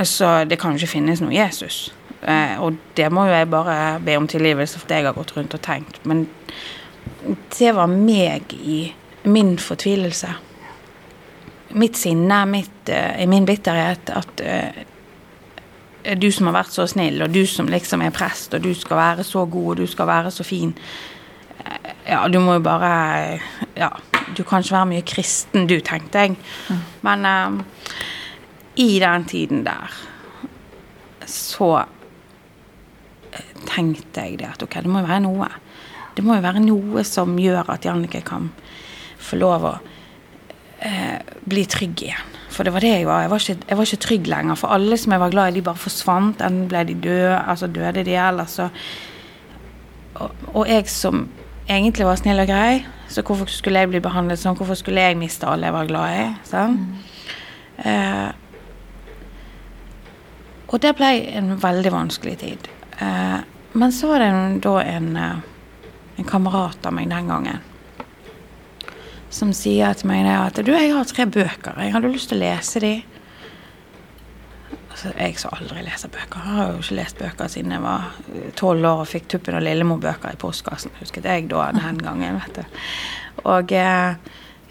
så 0.03 0.45
det 0.45 0.59
kan 0.59 0.75
jo 0.75 0.83
ikke 0.83 0.97
finnes 0.97 1.23
noe 1.23 1.35
Jesus. 1.35 1.93
Eh, 2.23 2.59
og 2.59 2.81
det 2.97 3.07
må 3.15 3.29
jo 3.29 3.37
jeg 3.37 3.51
bare 3.53 3.77
be 4.03 4.17
om 4.19 4.27
tilgivelse 4.29 4.81
for 4.81 4.91
det 4.91 4.99
jeg 4.99 5.07
har 5.07 5.15
gått 5.15 5.37
rundt 5.37 5.55
og 5.55 5.63
tenkt. 5.63 6.01
Men 6.03 6.27
det 7.59 7.71
var 7.77 7.87
meg 7.87 8.55
i 8.59 8.81
min 9.31 9.55
fortvilelse. 9.59 10.33
Mitt 11.75 11.99
sinne, 11.99 12.45
mitt, 12.47 12.91
uh, 12.91 13.23
min 13.27 13.47
bitterhet, 13.49 14.11
at 14.15 14.43
du 16.21 16.27
som 16.33 16.47
har 16.47 16.59
vært 16.59 16.75
så 16.75 16.85
snill, 16.87 17.23
og 17.25 17.33
du 17.35 17.43
som 17.49 17.67
liksom 17.71 18.05
er 18.05 18.15
prest, 18.15 18.55
og 18.55 18.63
du 18.63 18.75
skal 18.79 19.01
være 19.01 19.25
så 19.27 19.45
god, 19.47 19.71
og 19.73 19.81
du 19.83 19.87
skal 19.91 20.07
være 20.07 20.31
så 20.31 20.45
fin 20.47 20.75
Ja, 22.07 22.29
du 22.29 22.39
må 22.45 22.59
jo 22.59 22.61
bare 22.61 23.41
Ja, 23.77 23.89
du 24.37 24.43
kan 24.47 24.65
ikke 24.65 24.77
være 24.77 24.91
mye 24.95 25.05
kristen, 25.07 25.69
du, 25.71 25.77
tenkte 25.85 26.25
jeg. 26.25 26.37
Men 27.07 27.29
i 28.81 28.89
den 29.03 29.27
tiden 29.31 29.65
der 29.67 29.93
så 31.31 31.85
tenkte 33.67 34.27
jeg 34.27 34.39
det 34.41 34.51
at 34.53 34.63
ok, 34.63 34.81
det 34.85 34.91
må 34.91 35.03
jo 35.03 35.09
være 35.09 35.25
noe. 35.25 35.49
Det 36.15 36.25
må 36.25 36.37
jo 36.37 36.45
være 36.45 36.63
noe 36.63 37.05
som 37.07 37.35
gjør 37.41 37.73
at 37.75 37.87
Jannicke 37.87 38.23
kan 38.27 38.51
få 39.25 39.39
lov 39.41 39.67
å 39.67 39.75
eh, 40.85 41.19
bli 41.49 41.65
trygg 41.71 42.05
igjen. 42.07 42.31
For 42.55 42.67
det 42.67 42.75
var 42.75 42.85
det 42.85 42.93
jeg 42.93 43.07
var. 43.09 43.25
Jeg 43.25 43.33
var, 43.33 43.43
ikke, 43.43 43.67
jeg 43.67 43.79
var, 43.79 43.89
ikke, 43.89 44.05
trygg 44.05 44.29
lenger. 44.31 44.59
For 44.61 44.77
alle 44.77 44.99
som 45.01 45.15
jeg 45.15 45.23
var 45.25 45.33
glad 45.33 45.51
i, 45.51 45.57
de 45.57 45.65
bare 45.67 45.83
forsvant. 45.83 46.45
Enten 46.45 46.69
ble 46.71 46.85
de 46.87 46.95
døde, 47.09 47.41
altså 47.41 47.67
døde 47.67 48.05
de, 48.07 48.15
eller 48.15 48.51
så 48.51 48.69
og, 50.15 50.31
og, 50.53 50.69
jeg 50.71 50.87
som 50.87 51.25
egentlig 51.69 52.07
var 52.07 52.19
snill 52.21 52.43
og 52.43 52.49
grei, 52.51 52.85
så 53.09 53.23
hvorfor 53.25 53.51
skulle 53.53 53.83
jeg 53.83 53.93
bli 53.93 54.01
behandlet 54.05 54.41
sånn? 54.41 54.57
Hvorfor 54.59 54.79
skulle 54.79 55.05
jeg 55.05 55.19
miste 55.21 55.49
alle 55.49 55.69
jeg 55.69 55.77
var 55.77 55.91
glad 55.91 56.17
i? 56.19 56.25
Sånn? 56.49 56.79
Mm. 56.79 56.95
Eh, 57.85 58.31
og 60.75 60.81
det 60.83 60.95
ble 60.99 61.11
en 61.39 61.55
veldig 61.63 61.93
vanskelig 61.95 62.37
tid. 62.41 62.71
Eh, 62.99 63.39
men 63.75 63.95
så 63.95 64.11
var 64.11 64.25
det 64.25 64.33
da 64.65 64.75
en, 64.83 65.17
eh, 65.17 65.87
en 66.19 66.29
kamerat 66.29 66.87
av 66.87 66.95
meg 66.95 67.09
den 67.11 67.31
gangen 67.31 67.63
som 69.35 69.51
sier 69.57 69.95
til 69.99 70.07
meg 70.07 70.29
at 70.31 70.61
du, 70.63 70.71
jeg 70.71 70.93
har 70.95 71.09
tre 71.11 71.27
bøker, 71.27 71.75
jeg 71.83 71.95
hadde 71.95 72.13
lyst 72.13 72.31
til 72.31 72.39
å 72.39 72.45
lese 72.45 72.83
de. 72.83 72.93
Altså, 74.95 75.11
jeg 75.19 75.39
som 75.43 75.55
aldri 75.57 75.83
leser 75.83 76.13
bøker. 76.15 76.39
Jeg 76.39 76.55
har 76.55 76.69
jo 76.71 76.83
ikke 76.85 76.97
lest 77.01 77.19
bøker 77.19 77.51
siden 77.51 77.75
jeg 77.75 77.83
var 77.83 78.13
tolv 78.55 78.87
år 78.87 79.03
og 79.03 79.09
fikk 79.11 79.27
Tuppen 79.33 79.59
og 79.59 79.65
Lillemor-bøker 79.67 80.37
i 80.37 80.39
postkassen, 80.39 80.95
husket 81.01 81.27
jeg 81.27 81.49
da 81.51 81.67
den 81.75 81.99
gangen. 81.99 82.39
vet 82.39 82.61
du. 82.61 82.79
Og 83.51 83.75
eh, 83.75 84.15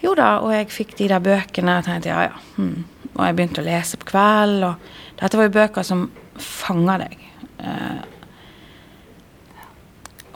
jo 0.00 0.14
da, 0.16 0.30
og 0.40 0.54
jeg 0.54 0.70
fikk 0.72 0.96
de 0.98 1.10
der 1.12 1.20
bøkene 1.20 1.76
og 1.78 1.84
tenkte 1.84 2.08
ja 2.08 2.22
ja. 2.30 2.38
Hmm. 2.56 2.86
Og 3.14 3.20
jeg 3.26 3.36
begynte 3.36 3.60
å 3.60 3.66
lese 3.68 4.00
på 4.00 4.08
kveld, 4.14 4.64
og 4.64 5.20
dette 5.20 5.38
var 5.38 5.46
jo 5.46 5.54
bøker 5.58 5.86
som 5.86 6.06
fanger 6.40 7.04
deg. 7.04 7.28
Eh, 7.60 8.00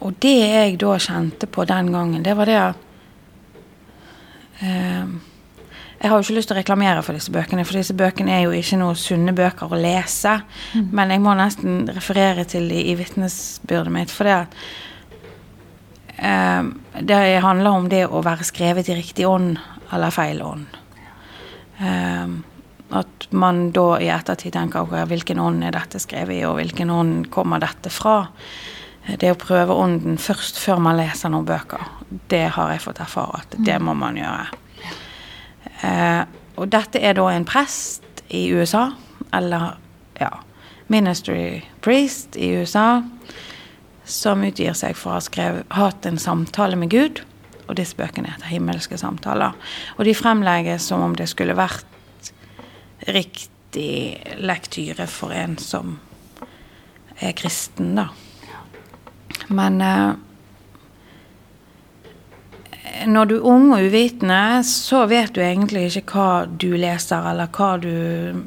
og 0.04 0.21
det 0.23 0.37
jeg 0.37 0.76
da 0.78 0.92
kjente 1.00 1.49
på 1.50 1.64
den 1.66 1.88
gangen, 1.97 2.23
det 2.23 2.37
var 2.37 2.47
det 2.47 2.61
at 2.61 2.85
Eh, 4.59 5.07
Jeg 5.99 6.11
har 6.11 6.21
jo 6.21 6.23
ikke 6.28 6.35
lyst 6.37 6.50
til 6.52 6.55
å 6.55 6.61
reklamere 6.61 7.02
for 7.02 7.19
disse 7.19 7.33
bøkene, 7.35 7.64
for 7.67 7.81
disse 7.81 7.95
bøkene 7.99 8.37
er 8.37 8.45
jo 8.45 8.52
ikke 8.55 8.78
noe 8.78 8.95
sunne 8.99 9.33
bøker 9.35 9.73
å 9.73 9.81
lese. 9.81 10.37
Mm. 10.78 10.90
Men 10.95 11.14
jeg 11.14 11.23
må 11.25 11.33
nesten 11.38 11.81
referere 11.90 12.45
til 12.47 12.69
de 12.71 12.85
i 12.93 12.95
vitnesbyrdet 12.99 13.95
mitt, 13.95 14.12
for 14.14 14.28
det 14.28 14.37
at 14.37 14.55
eh, 16.23 16.71
Det 17.02 17.19
handler 17.43 17.81
om 17.81 17.88
det 17.90 18.05
å 18.07 18.23
være 18.23 18.47
skrevet 18.47 18.90
i 18.93 18.99
riktig 18.99 19.26
ånd 19.26 19.59
eller 19.95 20.14
feil 20.14 20.43
ånd. 20.47 20.78
Eh, 21.83 22.38
at 22.99 23.26
man 23.35 23.67
da 23.75 23.88
i 24.00 24.09
ettertid 24.14 24.55
tenker 24.55 24.87
okay, 24.87 25.02
hvilken 25.11 25.43
ånd 25.43 25.67
er 25.67 25.75
dette 25.75 25.99
skrevet 26.00 26.38
i, 26.38 26.45
og 26.47 26.61
hvilken 26.61 26.95
ånd 26.95 27.26
kommer 27.35 27.59
dette 27.61 27.90
fra. 27.90 28.23
Det 29.09 29.33
å 29.33 29.40
prøve 29.40 29.75
ånden 29.75 30.19
først 30.21 30.62
før 30.62 30.78
man 30.85 30.99
leser 31.00 31.33
noen 31.33 31.49
bøker, 31.49 31.90
det 32.31 32.47
har 32.55 32.73
jeg 32.75 32.87
fått 32.87 33.02
erfare 33.02 33.43
at 33.43 33.61
det 33.67 33.83
må 33.83 33.99
man 33.99 34.17
gjøre. 34.21 34.67
Eh, 35.82 36.23
og 36.58 36.70
dette 36.73 37.00
er 37.00 37.14
da 37.18 37.28
en 37.30 37.47
prest 37.47 38.25
i 38.35 38.49
USA, 38.52 38.90
eller 39.35 39.76
ja, 40.18 40.32
ministry 40.90 41.62
priest 41.85 42.37
i 42.37 42.50
USA, 42.58 43.02
som 44.08 44.42
utgir 44.44 44.75
seg 44.76 44.97
for 44.97 45.12
å 45.12 45.18
ha 45.18 45.25
skrevet, 45.25 45.68
hatt 45.76 46.06
en 46.08 46.18
samtale 46.20 46.78
med 46.80 46.90
Gud. 46.94 47.23
Og 47.68 47.76
disse 47.76 47.97
bøkene 47.97 48.32
heter 48.32 48.49
'Himmelske 48.49 48.97
samtaler'. 48.97 49.52
Og 49.99 50.04
de 50.04 50.14
fremlegges 50.14 50.88
som 50.88 51.02
om 51.02 51.14
det 51.14 51.28
skulle 51.28 51.56
vært 51.56 51.85
riktig 53.08 54.16
lektyre 54.40 55.06
for 55.06 55.30
en 55.30 55.58
som 55.58 55.99
er 57.20 57.32
kristen, 57.32 57.94
da. 57.94 58.08
Men 59.49 59.80
eh, 59.80 60.14
når 63.08 63.28
du 63.28 63.34
er 63.38 63.48
ung 63.48 63.72
og 63.72 63.84
uvitende, 63.88 64.62
så 64.64 65.04
vet 65.08 65.34
du 65.34 65.42
egentlig 65.42 65.88
ikke 65.88 66.14
hva 66.14 66.46
du 66.46 66.70
leser, 66.76 67.24
eller 67.30 67.50
hva 67.54 67.70
du 67.80 68.42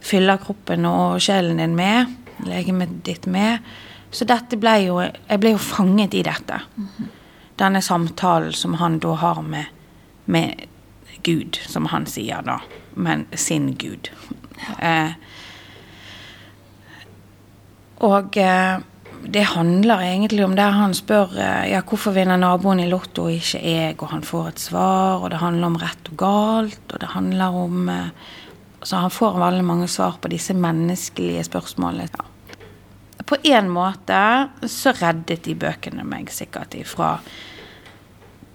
fyller 0.00 0.40
kroppen 0.40 0.86
og 0.88 1.20
sjelen 1.22 1.60
din 1.60 1.76
med, 1.76 2.12
legemet 2.46 3.00
ditt 3.06 3.26
med. 3.30 3.66
Så 4.10 4.26
dette 4.26 4.58
ble 4.58 4.74
jo 4.88 4.98
Jeg 5.02 5.38
ble 5.38 5.52
jo 5.54 5.62
fanget 5.62 6.14
i 6.18 6.24
dette. 6.26 6.60
Denne 7.60 7.82
samtalen 7.84 8.52
som 8.56 8.74
han 8.80 8.98
da 8.98 9.14
har 9.20 9.42
med, 9.42 9.66
med 10.24 10.66
Gud, 11.22 11.60
som 11.68 11.86
han 11.92 12.06
sier 12.06 12.42
da. 12.42 12.58
Men 12.94 13.26
sin 13.34 13.74
Gud. 13.78 14.10
Ja. 14.60 14.74
Eh, 14.88 15.12
og 18.00 18.36
eh, 18.40 18.80
det 19.22 19.42
handler 19.42 20.00
egentlig 20.00 20.44
om 20.44 20.54
der 20.56 20.72
han 20.74 20.94
spør 20.96 21.34
eh, 21.36 21.70
ja, 21.72 21.82
hvorfor 21.86 22.14
vinner 22.16 22.40
naboen 22.40 22.80
i 22.80 22.88
Lotto 22.88 23.26
og 23.28 23.36
ikke 23.36 23.60
jeg, 23.60 23.96
og 23.98 24.08
han 24.14 24.24
får 24.26 24.48
et 24.48 24.62
svar, 24.62 25.20
og 25.20 25.30
det 25.32 25.42
handler 25.42 25.68
om 25.68 25.78
rett 25.80 26.10
og 26.12 26.16
galt, 26.22 26.86
og 26.88 27.02
det 27.02 27.12
handler 27.14 27.58
om 27.64 27.88
eh, 27.88 28.36
Så 28.82 28.96
han 28.96 29.10
får 29.12 29.34
veldig 29.36 29.64
mange 29.64 29.86
svar 29.92 30.14
på 30.22 30.28
disse 30.32 30.54
menneskelige 30.56 31.42
spørsmålene. 31.44 32.08
Ja. 32.08 32.24
På 33.28 33.36
en 33.44 33.68
måte 33.68 34.20
så 34.64 34.94
reddet 34.96 35.44
de 35.44 35.54
bøkene 35.54 36.04
meg 36.08 36.32
sikkert 36.32 36.72
ifra 36.74 37.18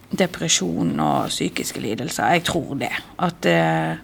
depresjon 0.10 0.98
og 1.00 1.30
psykiske 1.30 1.80
lidelser. 1.80 2.34
Jeg 2.34 2.44
tror 2.50 2.74
det. 2.82 2.90
At 3.22 3.46
eh, 3.46 4.02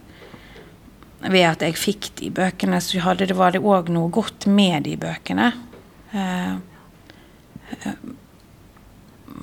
ved 1.26 1.48
at 1.48 1.66
jeg 1.66 1.78
fikk 1.78 2.12
de 2.22 2.30
bøkene, 2.30 2.78
så 2.82 3.02
hadde 3.02 3.26
det, 3.26 3.38
var 3.38 3.58
det 3.58 3.66
òg 3.66 3.90
noe 3.90 4.14
godt 4.14 4.46
med 4.46 4.86
de 4.86 4.94
bøkene. 5.02 5.52
Eh, 6.12 6.54
eh, 7.72 8.02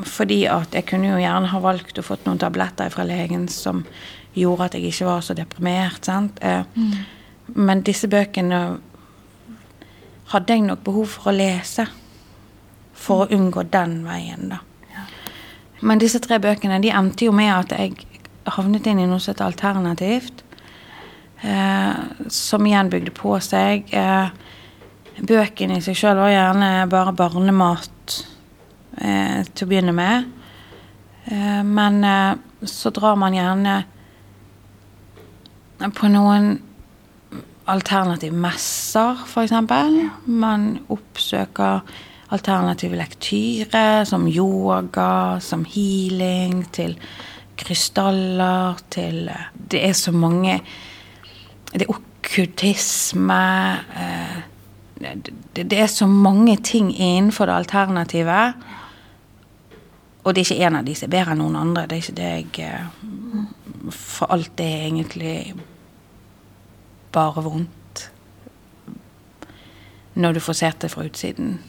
fordi 0.05 0.43
at 0.47 0.75
jeg 0.77 0.87
kunne 0.87 1.13
jo 1.13 1.21
gjerne 1.23 1.51
ha 1.51 1.61
valgt 1.63 1.99
å 1.99 2.07
fått 2.07 2.27
noen 2.29 2.41
tabletter 2.41 2.91
fra 2.95 3.07
legen 3.09 3.49
som 3.51 3.85
gjorde 4.39 4.69
at 4.69 4.77
jeg 4.77 4.93
ikke 4.93 5.09
var 5.09 5.25
så 5.27 5.35
deprimert. 5.35 6.05
sant? 6.05 6.39
Eh, 6.43 6.65
mm. 6.75 6.93
Men 7.57 7.83
disse 7.83 8.09
bøkene 8.09 8.79
hadde 10.29 10.53
jeg 10.53 10.67
nok 10.67 10.85
behov 10.85 11.09
for 11.17 11.31
å 11.31 11.37
lese 11.37 11.89
for 12.99 13.25
å 13.25 13.31
unngå 13.33 13.63
den 13.73 14.03
veien, 14.05 14.51
da. 14.53 14.59
Men 15.81 16.01
disse 16.03 16.19
tre 16.19 16.41
bøkene 16.43 16.81
de 16.83 16.91
endte 16.91 17.29
jo 17.29 17.33
med 17.33 17.53
at 17.55 17.73
jeg 17.79 17.95
havnet 18.57 18.87
inn 18.91 19.03
i 19.03 19.07
noe 19.07 19.23
som 19.23 19.39
alternativt. 19.45 20.43
Eh, 21.41 21.95
som 22.35 22.67
igjen 22.67 22.91
bygde 22.91 23.15
på 23.15 23.37
seg. 23.45 23.87
Eh, 23.95 24.29
Bøkene 25.27 25.79
i 25.79 25.85
seg 25.85 25.97
sjøl 25.99 26.19
var 26.21 26.31
gjerne 26.31 26.71
bare 26.91 27.15
barnemat 27.17 28.19
eh, 29.03 29.43
til 29.51 29.67
å 29.67 29.71
begynne 29.71 29.95
med. 29.97 30.29
Eh, 31.27 31.63
men 31.67 32.03
eh, 32.07 32.35
så 32.69 32.93
drar 32.95 33.19
man 33.19 33.37
gjerne 33.37 33.79
på 35.95 36.11
noen 36.11 36.57
alternative 37.69 38.35
messer, 38.35 39.25
f.eks. 39.27 39.53
Man 40.27 40.71
oppsøker 40.91 41.83
alternative 42.35 42.99
lektyrer 42.99 44.05
som 44.09 44.27
yoga, 44.29 45.39
som 45.45 45.65
healing, 45.69 46.63
til 46.75 46.97
krystaller, 47.59 48.79
til 48.93 49.29
eh, 49.33 49.49
Det 49.53 49.83
er 49.89 49.97
så 49.97 50.13
mange 50.13 50.61
Det 51.73 51.83
er 51.85 51.91
okkultisme. 51.93 53.43
Eh, 54.03 54.39
det, 54.99 55.63
det, 55.63 55.79
er 55.79 55.87
så 55.87 56.07
mange 56.07 56.57
ting 56.57 56.91
innenfor 56.97 57.47
det 57.47 57.55
alternative. 57.55 58.53
Og 60.23 60.35
det 60.35 60.43
er 60.43 60.47
ikke 60.47 60.67
en 60.67 60.77
av 60.77 60.85
er 60.89 61.13
bedre 61.13 61.35
enn 61.35 61.43
noen 61.43 61.57
andre. 61.57 61.87
Det 61.87 61.97
er 61.97 62.03
ikke 62.03 62.19
det 62.19 62.31
jeg 62.31 62.69
eh, 62.69 63.93
For 63.95 64.33
alt 64.35 64.61
er 64.61 64.87
egentlig 64.89 65.55
bare 67.15 67.45
vondt. 67.45 68.11
Når 70.19 70.35
du 70.35 70.41
får 70.43 70.59
sett 70.59 70.81
det 70.83 70.91
fra 70.93 71.07
utsiden. 71.07 71.61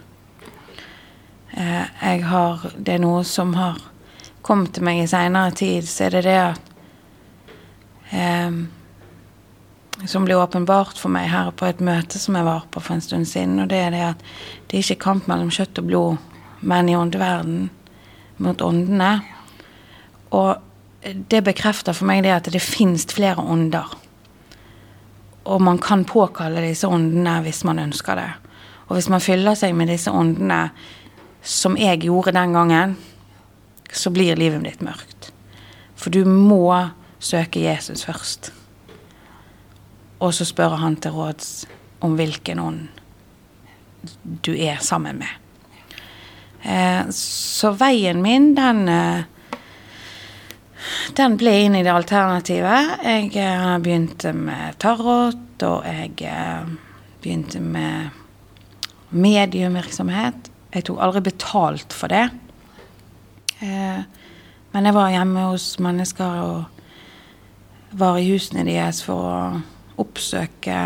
Eh, 1.53 1.85
jeg 2.01 2.25
har 2.25 2.71
Det 2.75 2.93
er 2.93 3.05
noe 3.05 3.23
som 3.23 3.53
har 3.53 3.79
kommet 4.41 4.73
til 4.73 4.83
meg 4.83 5.03
i 5.03 5.07
seinere 5.07 5.51
tid, 5.53 5.85
så 5.87 6.07
er 6.07 6.17
det 6.17 6.23
det 6.25 6.37
at 6.41 6.61
um, 8.47 8.69
som 10.07 10.25
ble 10.25 10.37
åpenbart 10.39 10.99
for 10.99 11.11
meg 11.11 11.27
her 11.31 11.51
på 11.51 11.67
et 11.67 11.81
møte 11.83 12.19
som 12.21 12.37
jeg 12.37 12.47
var 12.47 12.65
på 12.71 12.81
for 12.83 12.95
en 12.95 13.03
stund 13.03 13.27
siden. 13.27 13.59
Og 13.63 13.69
det 13.71 13.81
er 13.83 13.91
det 13.95 14.03
at 14.13 14.23
det 14.69 14.77
er 14.77 14.85
ikke 14.85 15.03
kamp 15.03 15.27
mellom 15.27 15.51
kjøtt 15.51 15.81
og 15.81 15.89
blod, 15.89 16.17
men 16.61 16.89
i 16.89 16.95
åndeverden 16.95 17.69
mot 18.39 18.61
åndene. 18.61 19.11
Og 20.35 20.55
det 21.03 21.43
bekrefter 21.47 21.95
for 21.95 22.09
meg 22.09 22.23
det 22.25 22.35
at 22.35 22.51
det 22.51 22.63
finnes 22.63 23.07
flere 23.11 23.43
ånder. 23.43 23.87
Og 25.49 25.61
man 25.63 25.79
kan 25.81 26.05
påkalle 26.07 26.63
disse 26.63 26.87
åndene 26.87 27.39
hvis 27.45 27.63
man 27.67 27.81
ønsker 27.87 28.19
det. 28.19 28.29
Og 28.87 28.97
hvis 28.97 29.09
man 29.11 29.23
fyller 29.23 29.57
seg 29.57 29.75
med 29.77 29.91
disse 29.91 30.11
åndene 30.11 30.69
som 31.45 31.77
jeg 31.79 32.03
gjorde 32.03 32.35
den 32.35 32.55
gangen, 32.55 32.95
så 33.91 34.11
blir 34.13 34.37
livet 34.37 34.65
ditt 34.67 34.83
mørkt. 34.85 35.31
For 35.99 36.13
du 36.13 36.23
må 36.27 36.69
søke 37.19 37.63
Jesus 37.63 38.05
først. 38.05 38.51
Og 40.19 40.33
så 40.35 40.45
spør 40.47 40.75
han 40.81 40.97
til 40.99 41.15
råds 41.15 41.51
om 42.03 42.15
hvilken 42.19 42.59
ånd 42.59 42.87
du 44.45 44.53
er 44.55 44.79
sammen 44.83 45.19
med. 45.19 45.31
Eh, 46.61 47.09
så 47.15 47.71
veien 47.79 48.21
min, 48.23 48.53
den 48.55 48.87
eh, 48.89 49.27
Den 51.15 51.35
ble 51.39 51.51
inn 51.65 51.75
i 51.75 51.81
det 51.83 51.91
alternativet. 51.91 53.01
Jeg 53.03 53.31
eh, 53.35 53.71
begynte 53.83 54.31
med 54.35 54.77
tarot, 54.79 55.63
og 55.67 55.83
jeg 55.83 56.13
begynte 57.19 57.59
med 57.59 58.15
mediumvirksomhet. 59.11 60.47
Jeg 60.71 60.85
tok 60.87 61.01
aldri 61.03 61.25
betalt 61.25 61.95
for 61.95 62.07
det. 62.13 62.29
Men 63.59 64.85
jeg 64.87 64.95
var 64.95 65.11
hjemme 65.11 65.47
hos 65.49 65.65
mennesker 65.83 66.39
og 66.45 67.97
var 67.99 68.21
i 68.21 68.29
husene 68.29 68.63
deres 68.69 69.01
for 69.03 69.25
å 69.25 69.39
oppsøke 69.99 70.79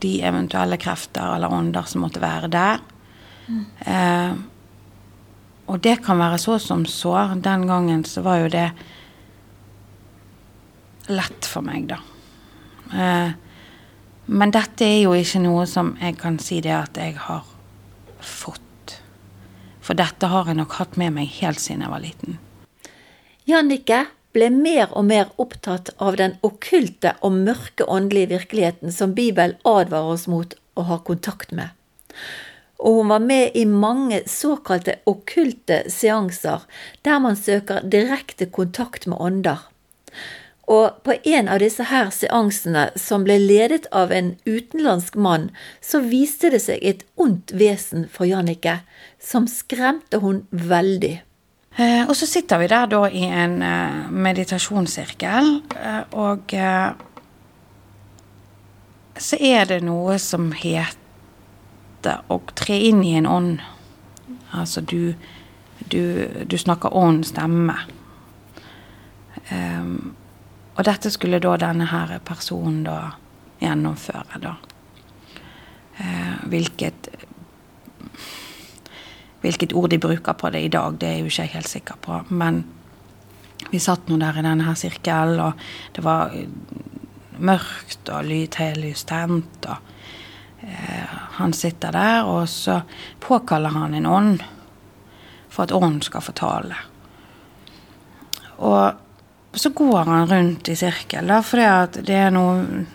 de 0.00 0.14
eventuelle 0.24 0.78
krefter 0.80 1.34
eller 1.36 1.52
ånder 1.52 1.88
som 1.88 2.04
måtte 2.04 2.22
være 2.22 2.48
der. 2.52 2.80
Mm. 3.50 3.64
Eh, 3.84 4.32
og 5.70 5.82
det 5.84 6.00
kan 6.04 6.18
være 6.18 6.38
så 6.42 6.58
som 6.58 6.86
så. 6.86 7.14
Den 7.36 7.66
gangen 7.68 8.04
så 8.04 8.24
var 8.26 8.42
jo 8.42 8.50
det 8.52 8.70
lett 11.10 11.46
for 11.46 11.66
meg, 11.66 11.90
da. 11.90 12.00
Eh, 12.90 13.30
men 14.30 14.54
dette 14.54 14.86
er 14.86 15.00
jo 15.04 15.14
ikke 15.18 15.42
noe 15.42 15.66
som 15.66 15.96
jeg 16.00 16.18
kan 16.20 16.38
si 16.42 16.60
det 16.62 16.74
at 16.74 16.98
jeg 17.00 17.16
har 17.18 17.46
fått. 18.22 18.96
For 19.82 19.98
dette 19.98 20.28
har 20.30 20.46
jeg 20.46 20.58
nok 20.60 20.76
hatt 20.78 20.98
med 21.00 21.16
meg 21.16 21.30
helt 21.40 21.62
siden 21.62 21.82
jeg 21.86 21.92
var 21.92 22.02
liten. 22.04 22.38
Jannicke, 23.48 24.04
ble 24.34 24.50
mer 24.54 24.92
og 24.96 25.06
mer 25.08 25.30
opptatt 25.42 25.90
av 25.98 26.18
den 26.20 26.36
okkulte 26.46 27.16
og 27.20 27.34
mørke 27.48 27.86
åndelige 27.86 28.34
virkeligheten 28.36 28.94
som 28.94 29.14
Bibelen 29.16 29.58
advarer 29.66 30.14
oss 30.14 30.28
mot 30.30 30.54
å 30.78 30.86
ha 30.90 31.00
kontakt 31.06 31.52
med. 31.52 31.74
Og 32.80 33.00
hun 33.00 33.10
var 33.12 33.24
med 33.24 33.56
i 33.58 33.66
mange 33.68 34.22
såkalte 34.30 35.00
okkulte 35.10 35.82
seanser, 35.92 36.62
der 37.04 37.18
man 37.20 37.36
søker 37.36 37.84
direkte 37.84 38.48
kontakt 38.48 39.06
med 39.10 39.20
ånder. 39.20 39.66
Og 40.70 41.02
på 41.02 41.16
en 41.26 41.48
av 41.50 41.58
disse 41.60 41.82
her 41.90 42.12
seansene, 42.14 42.90
som 42.96 43.24
ble 43.26 43.40
ledet 43.42 43.88
av 43.90 44.12
en 44.14 44.36
utenlandsk 44.46 45.16
mann, 45.18 45.48
så 45.82 45.98
viste 46.04 46.52
det 46.54 46.62
seg 46.62 46.84
et 46.86 47.02
ondt 47.20 47.50
vesen 47.58 48.06
for 48.12 48.30
Jannicke, 48.30 48.78
som 49.18 49.50
skremte 49.50 50.22
hun 50.22 50.44
veldig. 50.50 51.18
Eh, 51.76 52.02
og 52.08 52.16
så 52.16 52.26
sitter 52.26 52.58
vi 52.58 52.66
der 52.70 52.88
da 52.90 53.04
i 53.06 53.24
en 53.24 53.60
eh, 53.62 54.08
meditasjonssirkel, 54.10 55.50
eh, 55.78 56.02
og 56.18 56.54
så 59.20 59.36
er 59.36 59.68
det 59.68 59.82
noe 59.84 60.16
som 60.18 60.50
heter 60.56 62.24
å 62.32 62.40
tre 62.56 62.78
inn 62.88 63.04
i 63.04 63.14
en 63.18 63.28
ånd. 63.28 63.60
Altså 64.56 64.80
du, 64.80 65.14
du, 65.92 66.26
du 66.48 66.56
snakker 66.58 66.96
ånd, 66.96 67.26
stemme. 67.28 67.76
Um, 69.50 70.14
og 70.76 70.86
dette 70.86 71.10
skulle 71.12 71.40
da 71.42 71.56
denne 71.60 71.88
her 71.90 72.16
personen 72.24 72.82
da 72.86 72.96
gjennomføre, 73.60 74.40
da. 74.42 74.54
Uh, 76.00 76.36
hvilket 76.48 77.10
Hvilket 79.40 79.72
ord 79.72 79.90
de 79.90 79.98
bruker 79.98 80.36
på 80.36 80.50
det 80.52 80.60
i 80.66 80.72
dag, 80.72 80.98
det 81.00 81.08
er 81.08 81.16
jeg 81.16 81.24
jo 81.24 81.32
ikke 81.32 81.54
helt 81.54 81.68
sikker 81.68 82.00
på. 82.04 82.20
Men 82.28 82.64
vi 83.70 83.80
satt 83.80 84.08
nå 84.08 84.18
der 84.20 84.38
i 84.40 84.44
denne 84.44 84.66
her 84.66 84.76
sirkelen, 84.78 85.40
og 85.40 85.96
det 85.96 86.04
var 86.04 86.34
mørkt 87.40 88.12
og 88.12 88.28
lys 88.28 89.04
tent. 89.08 89.66
Og 89.66 89.76
eh, 90.66 91.18
han 91.40 91.56
sitter 91.56 91.96
der, 91.96 92.28
og 92.28 92.48
så 92.48 92.80
påkaller 93.20 93.76
han 93.76 93.94
en 93.94 94.06
ånd 94.06 94.44
for 95.50 95.64
at 95.64 95.74
ånden 95.74 96.02
skal 96.04 96.24
fortale. 96.24 96.76
Og 98.60 99.56
så 99.56 99.72
går 99.74 100.04
han 100.04 100.28
rundt 100.30 100.68
i 100.68 100.76
sirkel, 100.78 101.26
da, 101.26 101.40
fordi 101.42 101.66
at 101.66 102.00
det 102.06 102.18
er 102.26 102.34
noe 102.34 102.86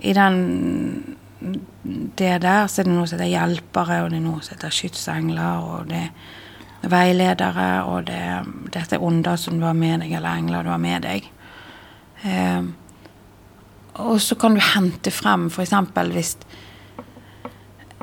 I 0.00 0.12
den 0.16 1.16
det 1.40 2.34
der 2.42 2.68
så 2.68 2.82
er 2.82 2.88
det 2.88 2.92
noe 2.92 3.08
som 3.08 3.18
heter 3.18 3.32
hjelpere, 3.32 4.02
og 4.04 4.12
det 4.12 4.20
er 4.20 4.26
noe 4.26 4.42
som 4.44 4.56
heter 4.56 4.74
skytsengler, 4.74 5.64
og 5.64 5.88
det 5.90 6.02
er 6.04 6.92
veiledere, 6.92 7.68
og 7.88 8.06
det, 8.08 8.20
dette 8.72 8.96
er 8.96 9.04
ånder 9.04 9.40
som 9.40 9.60
du 9.60 9.66
har 9.68 9.76
med 9.76 10.04
deg, 10.04 10.14
eller 10.16 10.40
engler 10.40 10.66
du 10.66 10.72
har 10.72 10.82
med 10.82 11.06
deg. 11.06 11.28
Eh, 12.28 12.62
og 14.00 14.20
så 14.22 14.36
kan 14.40 14.56
du 14.56 14.62
hente 14.64 15.12
frem 15.12 15.48
f.eks. 15.50 15.74
hvis 16.12 16.34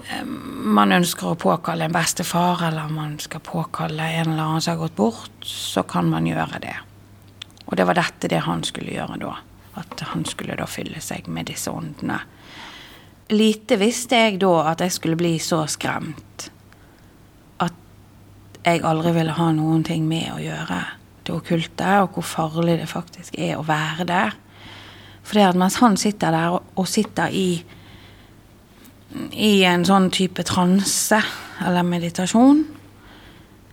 eh, 0.03 0.25
man 0.25 0.93
ønsker 0.97 1.31
å 1.31 1.39
påkalle 1.39 1.87
en 1.87 1.95
bestefar, 1.95 2.67
eller 2.69 2.89
man 2.93 3.17
skal 3.21 3.45
påkalle 3.45 4.11
en 4.21 4.33
eller 4.33 4.43
annen 4.43 4.65
som 4.65 4.75
har 4.75 4.83
gått 4.85 4.97
bort, 4.97 5.37
så 5.45 5.85
kan 5.85 6.09
man 6.09 6.29
gjøre 6.29 6.61
det. 6.65 6.75
Og 7.67 7.77
det 7.77 7.85
var 7.87 7.99
dette 7.99 8.29
det 8.31 8.45
han 8.45 8.63
skulle 8.65 8.95
gjøre 8.95 9.19
da. 9.21 9.35
At 9.77 10.01
han 10.09 10.23
skulle 10.25 10.55
da 10.57 10.65
fylle 10.69 11.01
seg 11.03 11.27
med 11.29 11.49
disse 11.51 11.69
åndene. 11.69 12.21
Lite 13.33 13.75
visste 13.81 14.15
jeg 14.15 14.39
da 14.39 14.53
at 14.71 14.81
jeg 14.83 14.93
skulle 14.95 15.19
bli 15.19 15.33
så 15.43 15.65
skremt 15.67 16.47
at 17.63 17.73
jeg 18.63 18.83
aldri 18.87 19.11
ville 19.17 19.35
ha 19.35 19.49
noen 19.55 19.83
ting 19.87 20.05
med 20.07 20.29
å 20.31 20.39
gjøre 20.39 20.79
det 21.27 21.33
okkulte, 21.35 21.89
og 22.03 22.15
hvor 22.15 22.27
farlig 22.27 22.77
det 22.79 22.87
faktisk 22.87 23.35
er 23.35 23.57
å 23.57 23.65
være 23.67 24.07
der. 24.07 24.37
For 25.27 25.35
det 25.35 25.49
at 25.49 25.59
mens 25.59 25.79
han 25.81 25.97
sitter 25.99 26.31
der 26.31 26.55
og, 26.55 26.87
sitter 26.87 27.33
i 27.35 27.49
i 29.31 29.63
en 29.65 29.85
sånn 29.87 30.09
type 30.13 30.43
transe 30.45 31.19
eller 31.63 31.85
meditasjon. 31.87 32.65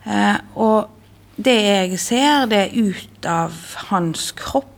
Eh, 0.07 0.37
og 0.55 0.91
det 1.37 1.57
jeg 1.59 1.99
ser, 2.01 2.47
det 2.51 2.61
er 2.67 2.91
ut 2.91 3.27
av 3.29 3.57
hans 3.91 4.31
kropp. 4.39 4.74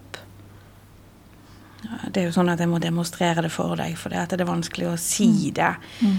Det 2.10 2.22
er 2.22 2.28
jo 2.28 2.34
sånn 2.34 2.50
at 2.52 2.60
jeg 2.62 2.70
må 2.70 2.80
demonstrere 2.82 3.44
det 3.44 3.52
for 3.54 3.76
deg, 3.78 3.96
for 3.98 4.12
det 4.12 4.40
er 4.40 4.48
vanskelig 4.48 4.88
å 4.90 4.96
si 5.00 5.28
mm. 5.28 5.54
det. 5.58 5.74
Mm. 6.00 6.16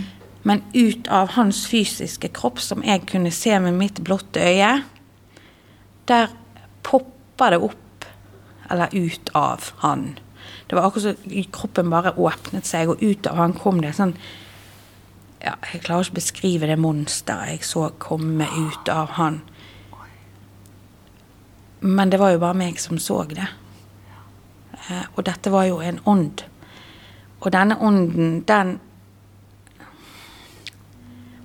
Men 0.48 0.64
ut 0.74 1.10
av 1.12 1.34
hans 1.36 1.66
fysiske 1.68 2.30
kropp, 2.36 2.62
som 2.64 2.86
jeg 2.86 3.04
kunne 3.10 3.34
se 3.36 3.58
med 3.60 3.76
mitt 3.76 4.00
blotte 4.06 4.44
øye, 4.44 4.72
der 6.08 6.32
poppa 6.88 7.52
det 7.52 7.60
opp, 7.66 8.08
eller 8.72 8.94
ut 8.96 9.32
av 9.36 9.72
han. 9.84 10.14
Det 10.68 10.76
var 10.76 10.88
akkurat 10.88 11.18
som 11.20 11.52
kroppen 11.52 11.92
bare 11.92 12.16
åpnet 12.16 12.68
seg, 12.68 12.92
og 12.92 13.04
ut 13.04 13.28
av 13.28 13.40
han 13.40 13.56
kom 13.56 13.82
det 13.84 13.94
sånn 13.96 14.16
ja, 15.38 15.54
Jeg 15.70 15.84
klarer 15.86 16.08
ikke 16.08 16.16
å 16.16 16.18
beskrive 16.18 16.68
det 16.68 16.80
monsteret 16.82 17.54
jeg 17.54 17.68
så 17.68 17.90
komme 18.02 18.48
ut 18.48 18.90
av 18.90 19.14
han. 19.20 19.42
Men 21.80 22.10
det 22.10 22.20
var 22.20 22.34
jo 22.34 22.42
bare 22.42 22.58
meg 22.58 22.80
som 22.82 22.98
så 23.00 23.22
det. 23.30 23.46
Eh, 24.90 25.06
og 25.16 25.26
dette 25.28 25.52
var 25.54 25.68
jo 25.68 25.80
en 25.84 26.00
ånd. 26.06 26.44
Og 27.40 27.52
denne 27.54 27.78
ånden, 27.84 28.42
den 28.48 28.78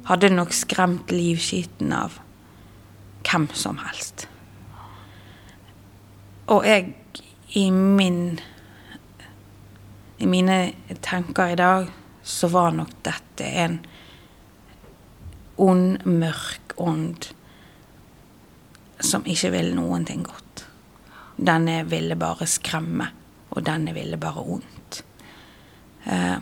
hadde 0.09 0.33
nok 0.33 0.55
skremt 0.57 1.13
livskiten 1.15 1.93
av 1.95 2.19
hvem 3.27 3.49
som 3.55 3.79
helst. 3.85 4.27
Og 6.51 6.67
jeg, 6.67 6.95
i 7.55 7.69
min 7.71 8.41
I 10.23 10.27
mine 10.27 10.73
tenker 11.03 11.51
i 11.51 11.57
dag, 11.59 11.89
så 12.23 12.47
var 12.49 12.71
nok 12.71 12.93
dette 13.03 13.45
en 13.59 13.81
ond, 15.59 16.05
mørk 16.07 16.77
ånd 16.79 17.27
som 19.03 19.27
ikke 19.27 19.51
ville 19.51 19.75
noen 19.75 20.07
ting 20.07 20.23
godt. 20.23 20.63
Denne 21.43 21.81
ville 21.91 22.15
bare 22.15 22.47
skremme, 22.47 23.09
og 23.53 23.65
denne 23.67 23.95
ville 23.95 24.19
bare 24.21 24.45
ondt. 24.57 25.03
Eh, 26.09 26.39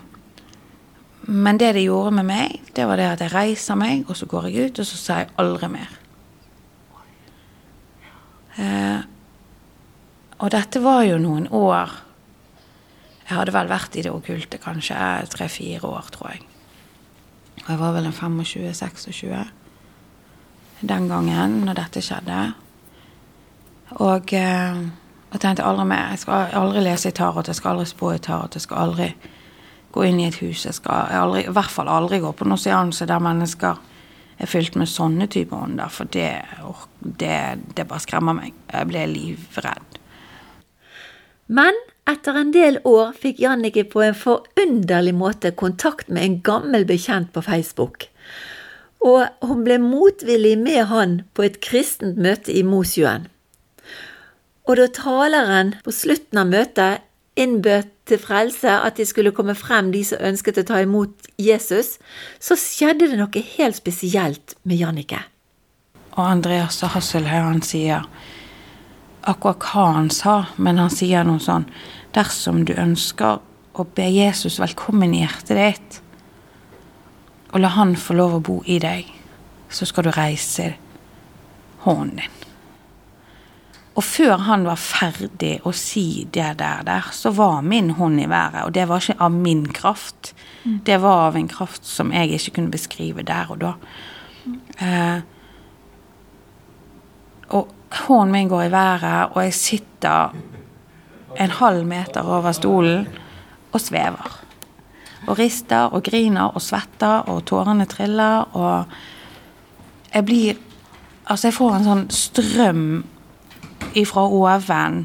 men 1.31 1.59
det 1.61 1.75
det 1.77 1.85
gjorde 1.85 2.15
med 2.17 2.27
meg, 2.27 2.61
det 2.77 2.87
var 2.89 2.97
det 2.97 3.09
at 3.11 3.25
jeg 3.25 3.35
reiser 3.35 3.79
meg, 3.79 4.05
og 4.09 4.17
så 4.17 4.27
går 4.27 4.49
jeg 4.49 4.71
ut, 4.71 4.79
og 4.79 4.87
så 4.87 4.97
sa 4.97 5.19
jeg 5.21 5.33
aldri 5.39 5.69
mer. 5.69 5.97
Eh, 8.57 9.01
og 10.41 10.51
dette 10.51 10.81
var 10.83 11.05
jo 11.07 11.19
noen 11.21 11.47
år 11.55 11.91
Jeg 13.31 13.39
hadde 13.39 13.53
vel 13.55 13.69
vært 13.71 13.95
i 13.95 14.03
det 14.03 14.11
okkulte 14.11 14.59
kanskje 14.59 14.97
tre-fire 15.31 15.87
år, 15.87 16.09
tror 16.11 16.33
jeg. 16.33 16.41
Og 17.61 17.69
jeg 17.69 17.79
var 17.79 17.93
vel 17.95 18.09
en 18.09 18.17
25-26 18.17 19.53
den 20.81 21.07
gangen 21.07 21.61
når 21.63 21.79
dette 21.79 22.03
skjedde. 22.03 22.41
Og 24.03 24.35
eh, 24.35 24.81
jeg 25.31 25.43
tenkte 25.43 25.67
aldri 25.67 25.87
mer. 25.91 26.15
Jeg 26.15 26.25
skal 26.25 26.57
aldri 26.59 26.83
lese 26.85 27.11
i 27.11 27.17
tarot, 27.17 27.49
jeg 27.49 27.59
skal 27.59 27.75
aldri 27.75 27.87
spå 27.91 28.15
i 28.15 28.23
tarot, 28.23 28.57
jeg 28.57 28.67
skal 28.67 28.83
aldri 28.87 29.13
gå 29.95 30.07
inn 30.07 30.21
i 30.23 30.27
et 30.29 30.41
hus. 30.43 30.65
Jeg 30.67 30.77
skal 30.79 31.15
aldri, 31.21 31.45
i 31.47 31.55
hvert 31.55 31.73
fall 31.75 31.91
aldri 31.91 32.21
gå 32.23 32.33
på 32.37 32.49
noen 32.49 32.61
seanse 32.61 33.07
der 33.11 33.23
mennesker 33.23 33.79
er 34.41 34.49
fylt 34.49 34.77
med 34.81 34.89
sånne 34.89 35.29
typer 35.31 35.67
ånder, 35.67 35.91
for 35.93 36.09
det, 36.11 36.31
det, 36.99 37.39
det 37.77 37.87
bare 37.87 38.03
skremmer 38.03 38.39
meg. 38.39 38.55
Jeg 38.73 38.89
ble 38.89 39.07
livredd. 39.11 39.99
Men 41.51 41.77
etter 42.09 42.39
en 42.39 42.55
del 42.55 42.79
år 42.87 43.11
fikk 43.19 43.43
Jannicke 43.43 43.85
på 43.91 44.05
en 44.07 44.17
forunderlig 44.17 45.13
måte 45.19 45.51
kontakt 45.59 46.09
med 46.09 46.25
en 46.25 46.39
gammel 46.47 46.87
bekjent 46.89 47.35
på 47.35 47.43
Facebook 47.45 48.09
og 49.01 49.47
hun 49.47 49.65
ble 49.65 49.79
motvillig 49.81 50.57
med 50.61 50.85
han 50.91 51.21
på 51.35 51.47
et 51.47 51.61
kristent 51.65 52.21
møte 52.21 52.53
i 52.53 52.63
Mosjøen. 52.67 53.29
Og 54.71 54.77
da 54.79 54.87
taleren 54.95 55.73
på 55.83 55.91
slutten 55.91 56.39
av 56.39 56.47
møtet 56.47 57.03
innbød 57.41 57.89
til 58.07 58.21
frelse 58.23 58.71
at 58.71 59.01
de 59.01 59.07
skulle 59.09 59.33
komme 59.35 59.57
frem, 59.59 59.89
de 59.91 60.05
som 60.07 60.23
ønsket 60.23 60.61
å 60.63 60.67
ta 60.69 60.79
imot 60.85 61.27
Jesus, 61.43 61.97
så 62.39 62.55
skjedde 62.55 63.09
det 63.11 63.19
noe 63.19 63.43
helt 63.57 63.81
spesielt 63.81 64.55
med 64.63 64.79
Jannicke. 64.79 65.25
Og 66.15 66.23
Andreas 66.23 66.79
Hasselhaug, 66.87 67.49
han 67.49 67.65
sier 67.67 68.07
akkurat 69.27 69.67
hva 69.73 69.87
han 69.97 70.11
sa, 70.15 70.37
men 70.57 70.79
han 70.79 70.93
sier 70.95 71.27
noe 71.27 71.43
sånn 71.43 71.67
Dersom 72.15 72.65
du 72.67 72.73
ønsker 72.75 73.39
å 73.75 73.87
be 73.95 74.07
Jesus 74.11 74.59
velkommen 74.63 75.15
i 75.15 75.25
hjertet 75.25 75.59
ditt, 75.59 76.01
og 77.51 77.63
la 77.63 77.71
han 77.75 77.97
få 77.99 78.19
lov 78.19 78.39
å 78.39 78.45
bo 78.47 78.59
i 78.67 78.81
deg, 78.83 79.07
så 79.71 79.87
skal 79.87 80.07
du 80.07 80.15
reise 80.15 80.73
hånden 81.87 82.19
din. 82.19 82.40
Og 83.99 84.05
før 84.07 84.37
han 84.47 84.65
var 84.69 84.79
ferdig 84.79 85.57
å 85.67 85.73
si 85.75 86.25
det 86.33 86.59
der, 86.61 86.85
der, 86.87 87.11
så 87.13 87.33
var 87.35 87.65
min 87.67 87.91
hånd 87.99 88.21
i 88.23 88.29
været. 88.31 88.63
Og 88.69 88.75
det 88.77 88.87
var 88.89 89.03
ikke 89.03 89.19
av 89.27 89.35
min 89.35 89.65
kraft. 89.75 90.35
Mm. 90.65 90.79
Det 90.87 91.01
var 91.03 91.27
av 91.27 91.37
en 91.37 91.51
kraft 91.51 91.89
som 91.89 92.13
jeg 92.15 92.31
ikke 92.39 92.55
kunne 92.59 92.75
beskrive 92.75 93.27
der 93.27 93.51
og 93.51 93.61
da. 93.65 93.73
Mm. 94.45 94.61
Eh, 94.87 95.21
og 97.51 97.75
hånden 98.07 98.33
min 98.33 98.49
går 98.49 98.69
i 98.69 98.73
været, 98.73 99.35
og 99.35 99.43
jeg 99.43 99.55
sitter 99.59 100.37
en 101.41 101.59
halv 101.59 101.87
meter 101.87 102.23
over 102.27 102.53
stolen 102.55 103.09
og 103.73 103.81
svever 103.83 104.39
og 105.27 105.39
rister 105.39 105.91
og 105.93 106.05
griner 106.07 106.55
og 106.55 106.63
svetter, 106.65 107.27
og 107.29 107.45
tårene 107.49 107.87
triller, 107.91 108.49
og 108.57 108.85
jeg 110.15 110.25
blir 110.25 110.67
Altså, 111.31 111.47
jeg 111.47 111.55
får 111.55 111.75
en 111.77 111.85
sånn 111.87 112.01
strøm 112.11 112.87
ifra 113.99 114.27
oven 114.27 115.05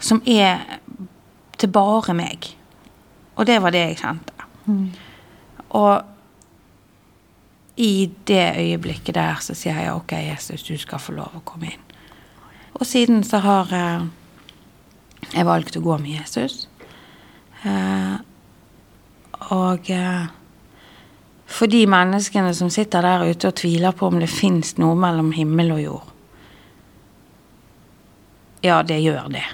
som 0.00 0.22
er 0.26 0.80
til 1.60 1.68
bare 1.72 2.14
meg. 2.16 2.48
Og 3.36 3.46
det 3.46 3.60
var 3.62 3.74
det 3.74 3.84
jeg 3.84 4.00
kjente. 4.00 4.32
Og 5.70 6.02
i 7.80 8.10
det 8.28 8.56
øyeblikket 8.58 9.14
der 9.14 9.38
så 9.40 9.54
sier 9.56 9.78
jeg 9.78 9.94
OK, 9.94 10.12
Jesus, 10.12 10.62
du 10.62 10.76
skal 10.78 11.00
få 11.00 11.14
lov 11.16 11.38
å 11.38 11.44
komme 11.44 11.70
inn. 11.72 11.86
Og 12.74 12.86
siden 12.86 13.22
så 13.24 13.40
har 13.44 13.72
eh, 13.76 14.04
jeg 15.34 15.46
valgt 15.48 15.76
å 15.76 15.84
gå 15.84 15.96
med 16.00 16.18
Jesus. 16.18 16.66
Eh, 17.64 18.16
og 19.50 19.90
eh, 19.90 20.28
for 21.50 21.72
de 21.72 21.82
menneskene 21.90 22.52
som 22.54 22.70
sitter 22.70 23.04
der 23.04 23.26
ute 23.30 23.50
og 23.50 23.58
tviler 23.58 23.96
på 23.96 24.10
om 24.10 24.20
det 24.20 24.30
fins 24.30 24.76
noe 24.78 24.94
mellom 24.98 25.32
himmel 25.34 25.74
og 25.76 25.82
jord 25.82 26.09
Ja, 28.62 28.82
det 28.82 29.00
gjør 29.00 29.28
det. 29.32 29.44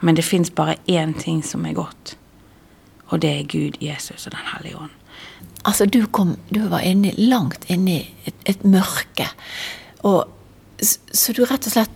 Men 0.00 0.16
det 0.16 0.24
fins 0.24 0.50
bare 0.50 0.76
én 0.86 1.14
ting 1.20 1.42
som 1.44 1.64
er 1.66 1.72
godt. 1.72 2.16
Og 3.06 3.22
det 3.22 3.30
er 3.30 3.48
Gud, 3.48 3.80
Jesus 3.80 4.26
og 4.26 4.32
Den 4.32 4.46
hellige 4.54 4.76
ånd. 4.76 4.90
Altså, 5.64 5.86
du 5.86 6.06
kom 6.06 6.36
Du 6.54 6.60
var 6.68 6.80
inni, 6.80 7.14
langt 7.16 7.64
inni 7.68 8.14
et, 8.24 8.34
et 8.46 8.64
mørke. 8.64 9.28
Og, 10.02 10.28
så 11.12 11.32
du 11.32 11.44
rett 11.44 11.66
og 11.66 11.72
slett 11.72 11.90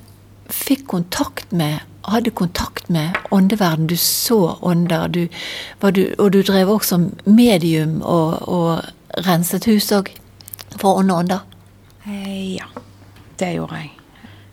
fikk 0.48 0.86
kontakt 0.88 1.52
med 1.52 1.78
hadde 2.08 2.30
kontakt 2.30 2.88
med 2.88 3.16
åndeverden. 3.30 3.86
Du 3.86 3.96
så 3.96 4.58
ånder. 4.60 5.08
Du, 5.08 5.28
du, 5.92 6.14
og 6.18 6.32
du 6.32 6.42
drev 6.42 6.70
også 6.70 7.10
medium 7.24 8.02
og, 8.02 8.48
og 8.48 9.24
renset 9.26 9.68
hus 9.68 9.92
òg 9.92 10.12
for 10.78 11.00
onde 11.00 11.14
ånder? 11.14 11.44
Eh, 12.06 12.56
ja, 12.56 12.68
det 13.40 13.54
gjorde 13.58 13.82
jeg. 13.82 13.97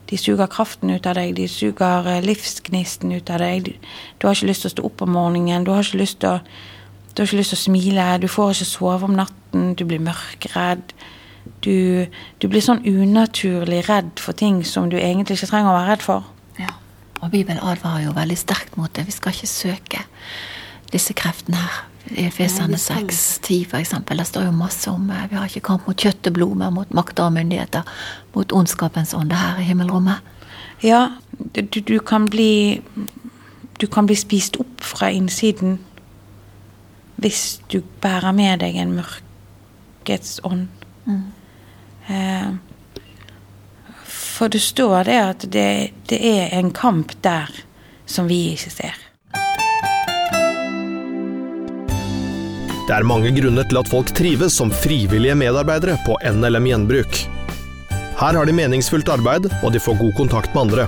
De 0.10 0.18
suger 0.18 0.50
kraften 0.52 0.92
ut 0.94 1.08
av 1.10 1.18
deg, 1.18 1.34
de 1.38 1.48
suger 1.50 2.08
eh, 2.12 2.22
livsgnisten 2.26 3.14
ut 3.16 3.30
av 3.34 3.42
deg. 3.42 3.72
Du 4.20 4.28
har 4.28 4.38
ikke 4.38 4.52
lyst 4.52 4.66
til 4.66 4.72
å 4.72 4.76
stå 4.76 4.86
opp 4.90 5.04
om 5.06 5.16
morgenen, 5.18 5.66
du 5.66 5.74
har 5.74 5.86
ikke 5.86 6.02
lyst 6.04 6.22
til 6.22 6.36
å, 6.36 6.38
ikke 7.16 7.40
lyst 7.40 7.56
til 7.56 7.60
å 7.60 7.64
smile, 7.64 8.08
du 8.22 8.30
får 8.30 8.54
ikke 8.54 8.70
sove 8.70 9.10
om 9.10 9.18
natten, 9.18 9.74
du 9.80 9.86
blir 9.88 10.04
mørkredd. 10.04 10.94
Du, 11.62 12.06
du, 12.42 12.48
blir 12.50 12.62
sånn 12.66 12.82
unaturlig 12.86 13.84
redd 13.86 14.16
for 14.22 14.38
ting 14.38 14.64
som 14.66 14.90
du 14.90 14.98
egentlig 14.98 15.38
ikke 15.38 15.52
trenger 15.52 15.72
å 15.72 15.76
være 15.78 15.92
redd 15.94 16.06
for. 16.06 16.30
Ja, 16.58 16.72
og 17.22 17.34
Bibelen 17.34 17.62
advarer 17.62 18.08
jo 18.08 18.16
veldig 18.18 18.38
sterkt 18.40 18.78
mot 18.82 18.94
det. 18.98 19.06
Vi 19.06 19.14
skal 19.14 19.34
ikke 19.34 19.50
søke 19.50 20.06
disse 20.94 21.14
kreftene 21.18 21.62
her. 21.62 21.84
Efesene 22.06 22.78
6, 22.78 23.40
10 23.42 23.66
f.eks. 23.66 23.94
Det 24.06 24.26
står 24.26 24.46
jo 24.46 24.52
masse 24.54 24.90
om 24.92 25.10
eh, 25.10 25.26
vi 25.30 25.40
har 25.40 25.50
ikke 25.50 25.66
kamp 25.66 25.88
mot 25.90 25.98
kjøtt 25.98 26.30
og 26.30 26.38
blod, 26.38 26.56
men 26.62 26.76
mot 26.76 26.94
makter 26.94 27.26
og 27.26 27.34
myndigheter. 27.34 27.88
Mot 28.36 28.54
ondskapens 28.54 29.16
ånde 29.18 29.38
her 29.40 29.62
i 29.62 29.66
himmelrommet. 29.66 30.22
Ja, 30.84 31.18
du, 31.56 31.80
du, 31.80 32.00
kan 32.00 32.28
bli 32.30 32.82
Du 33.82 33.88
kan 33.88 34.06
bli 34.06 34.16
spist 34.16 34.58
opp 34.60 34.84
fra 34.84 35.10
innsiden 35.12 35.80
hvis 37.16 37.62
du 37.72 37.80
bærer 38.04 38.36
med 38.36 38.60
deg 38.60 38.76
en 38.76 38.92
mørkets 38.98 40.42
ånd. 40.44 40.68
Mm. 41.08 41.22
Eh, 42.12 42.50
for 44.36 44.52
det 44.52 44.62
står 44.62 45.08
det 45.08 45.18
at 45.20 45.46
det, 45.52 45.70
det 46.12 46.20
er 46.20 46.58
en 46.60 46.74
kamp 46.76 47.16
der 47.24 47.52
som 48.06 48.28
vi 48.28 48.52
ikke 48.52 48.74
ser. 48.74 49.05
Det 52.86 52.94
er 52.94 53.02
mange 53.02 53.32
grunner 53.34 53.66
til 53.66 53.80
at 53.80 53.88
folk 53.90 54.12
trives 54.14 54.54
som 54.60 54.70
frivillige 54.70 55.34
medarbeidere 55.40 55.96
på 56.06 56.20
NLM 56.22 56.68
Gjenbruk. 56.70 57.16
Her 58.20 58.38
har 58.38 58.46
de 58.46 58.54
meningsfullt 58.54 59.10
arbeid, 59.10 59.50
og 59.66 59.74
de 59.74 59.82
får 59.82 59.98
god 59.98 60.14
kontakt 60.20 60.54
med 60.54 60.62
andre. 60.68 60.86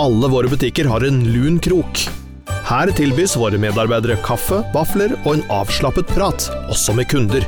Alle 0.00 0.24
våre 0.32 0.48
butikker 0.48 0.88
har 0.88 1.04
en 1.04 1.20
lun 1.28 1.60
krok. 1.60 2.08
Her 2.64 2.88
tilbys 2.96 3.36
våre 3.36 3.60
medarbeidere 3.60 4.16
kaffe, 4.24 4.64
vafler 4.72 5.12
og 5.26 5.34
en 5.34 5.44
avslappet 5.52 6.08
prat, 6.08 6.48
også 6.72 6.96
med 6.96 7.04
kunder. 7.12 7.44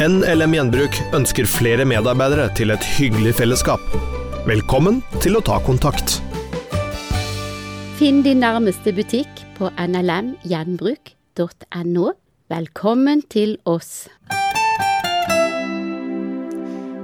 NLM 0.00 0.56
Gjenbruk 0.56 0.96
ønsker 1.18 1.44
flere 1.44 1.84
medarbeidere 1.84 2.48
til 2.56 2.72
et 2.72 2.80
hyggelig 2.94 3.36
fellesskap. 3.42 3.84
Velkommen 4.48 5.04
til 5.20 5.36
å 5.36 5.44
ta 5.44 5.60
kontakt. 5.66 6.22
Finn 8.00 8.24
din 8.24 8.40
nærmeste 8.40 8.88
butikk 8.96 9.28
på 9.58 9.68
nlmgjenbruk.no. 9.84 12.08
Velkommen 12.48 13.20
til 13.28 13.58
oss. 13.68 14.06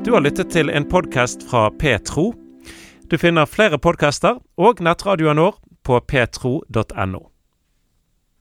Du 0.04 0.08
har 0.14 0.24
lyttet 0.24 0.48
til 0.54 0.72
en 0.72 0.86
podkast 0.88 1.44
fra 1.50 1.66
Petro. 1.68 2.30
Du 3.12 3.18
finner 3.20 3.44
flere 3.44 3.76
podkaster 3.76 4.40
og 4.56 4.80
nettradioen 4.80 5.42
vår 5.44 5.60
på 5.84 6.00
petro.no. 6.08 7.33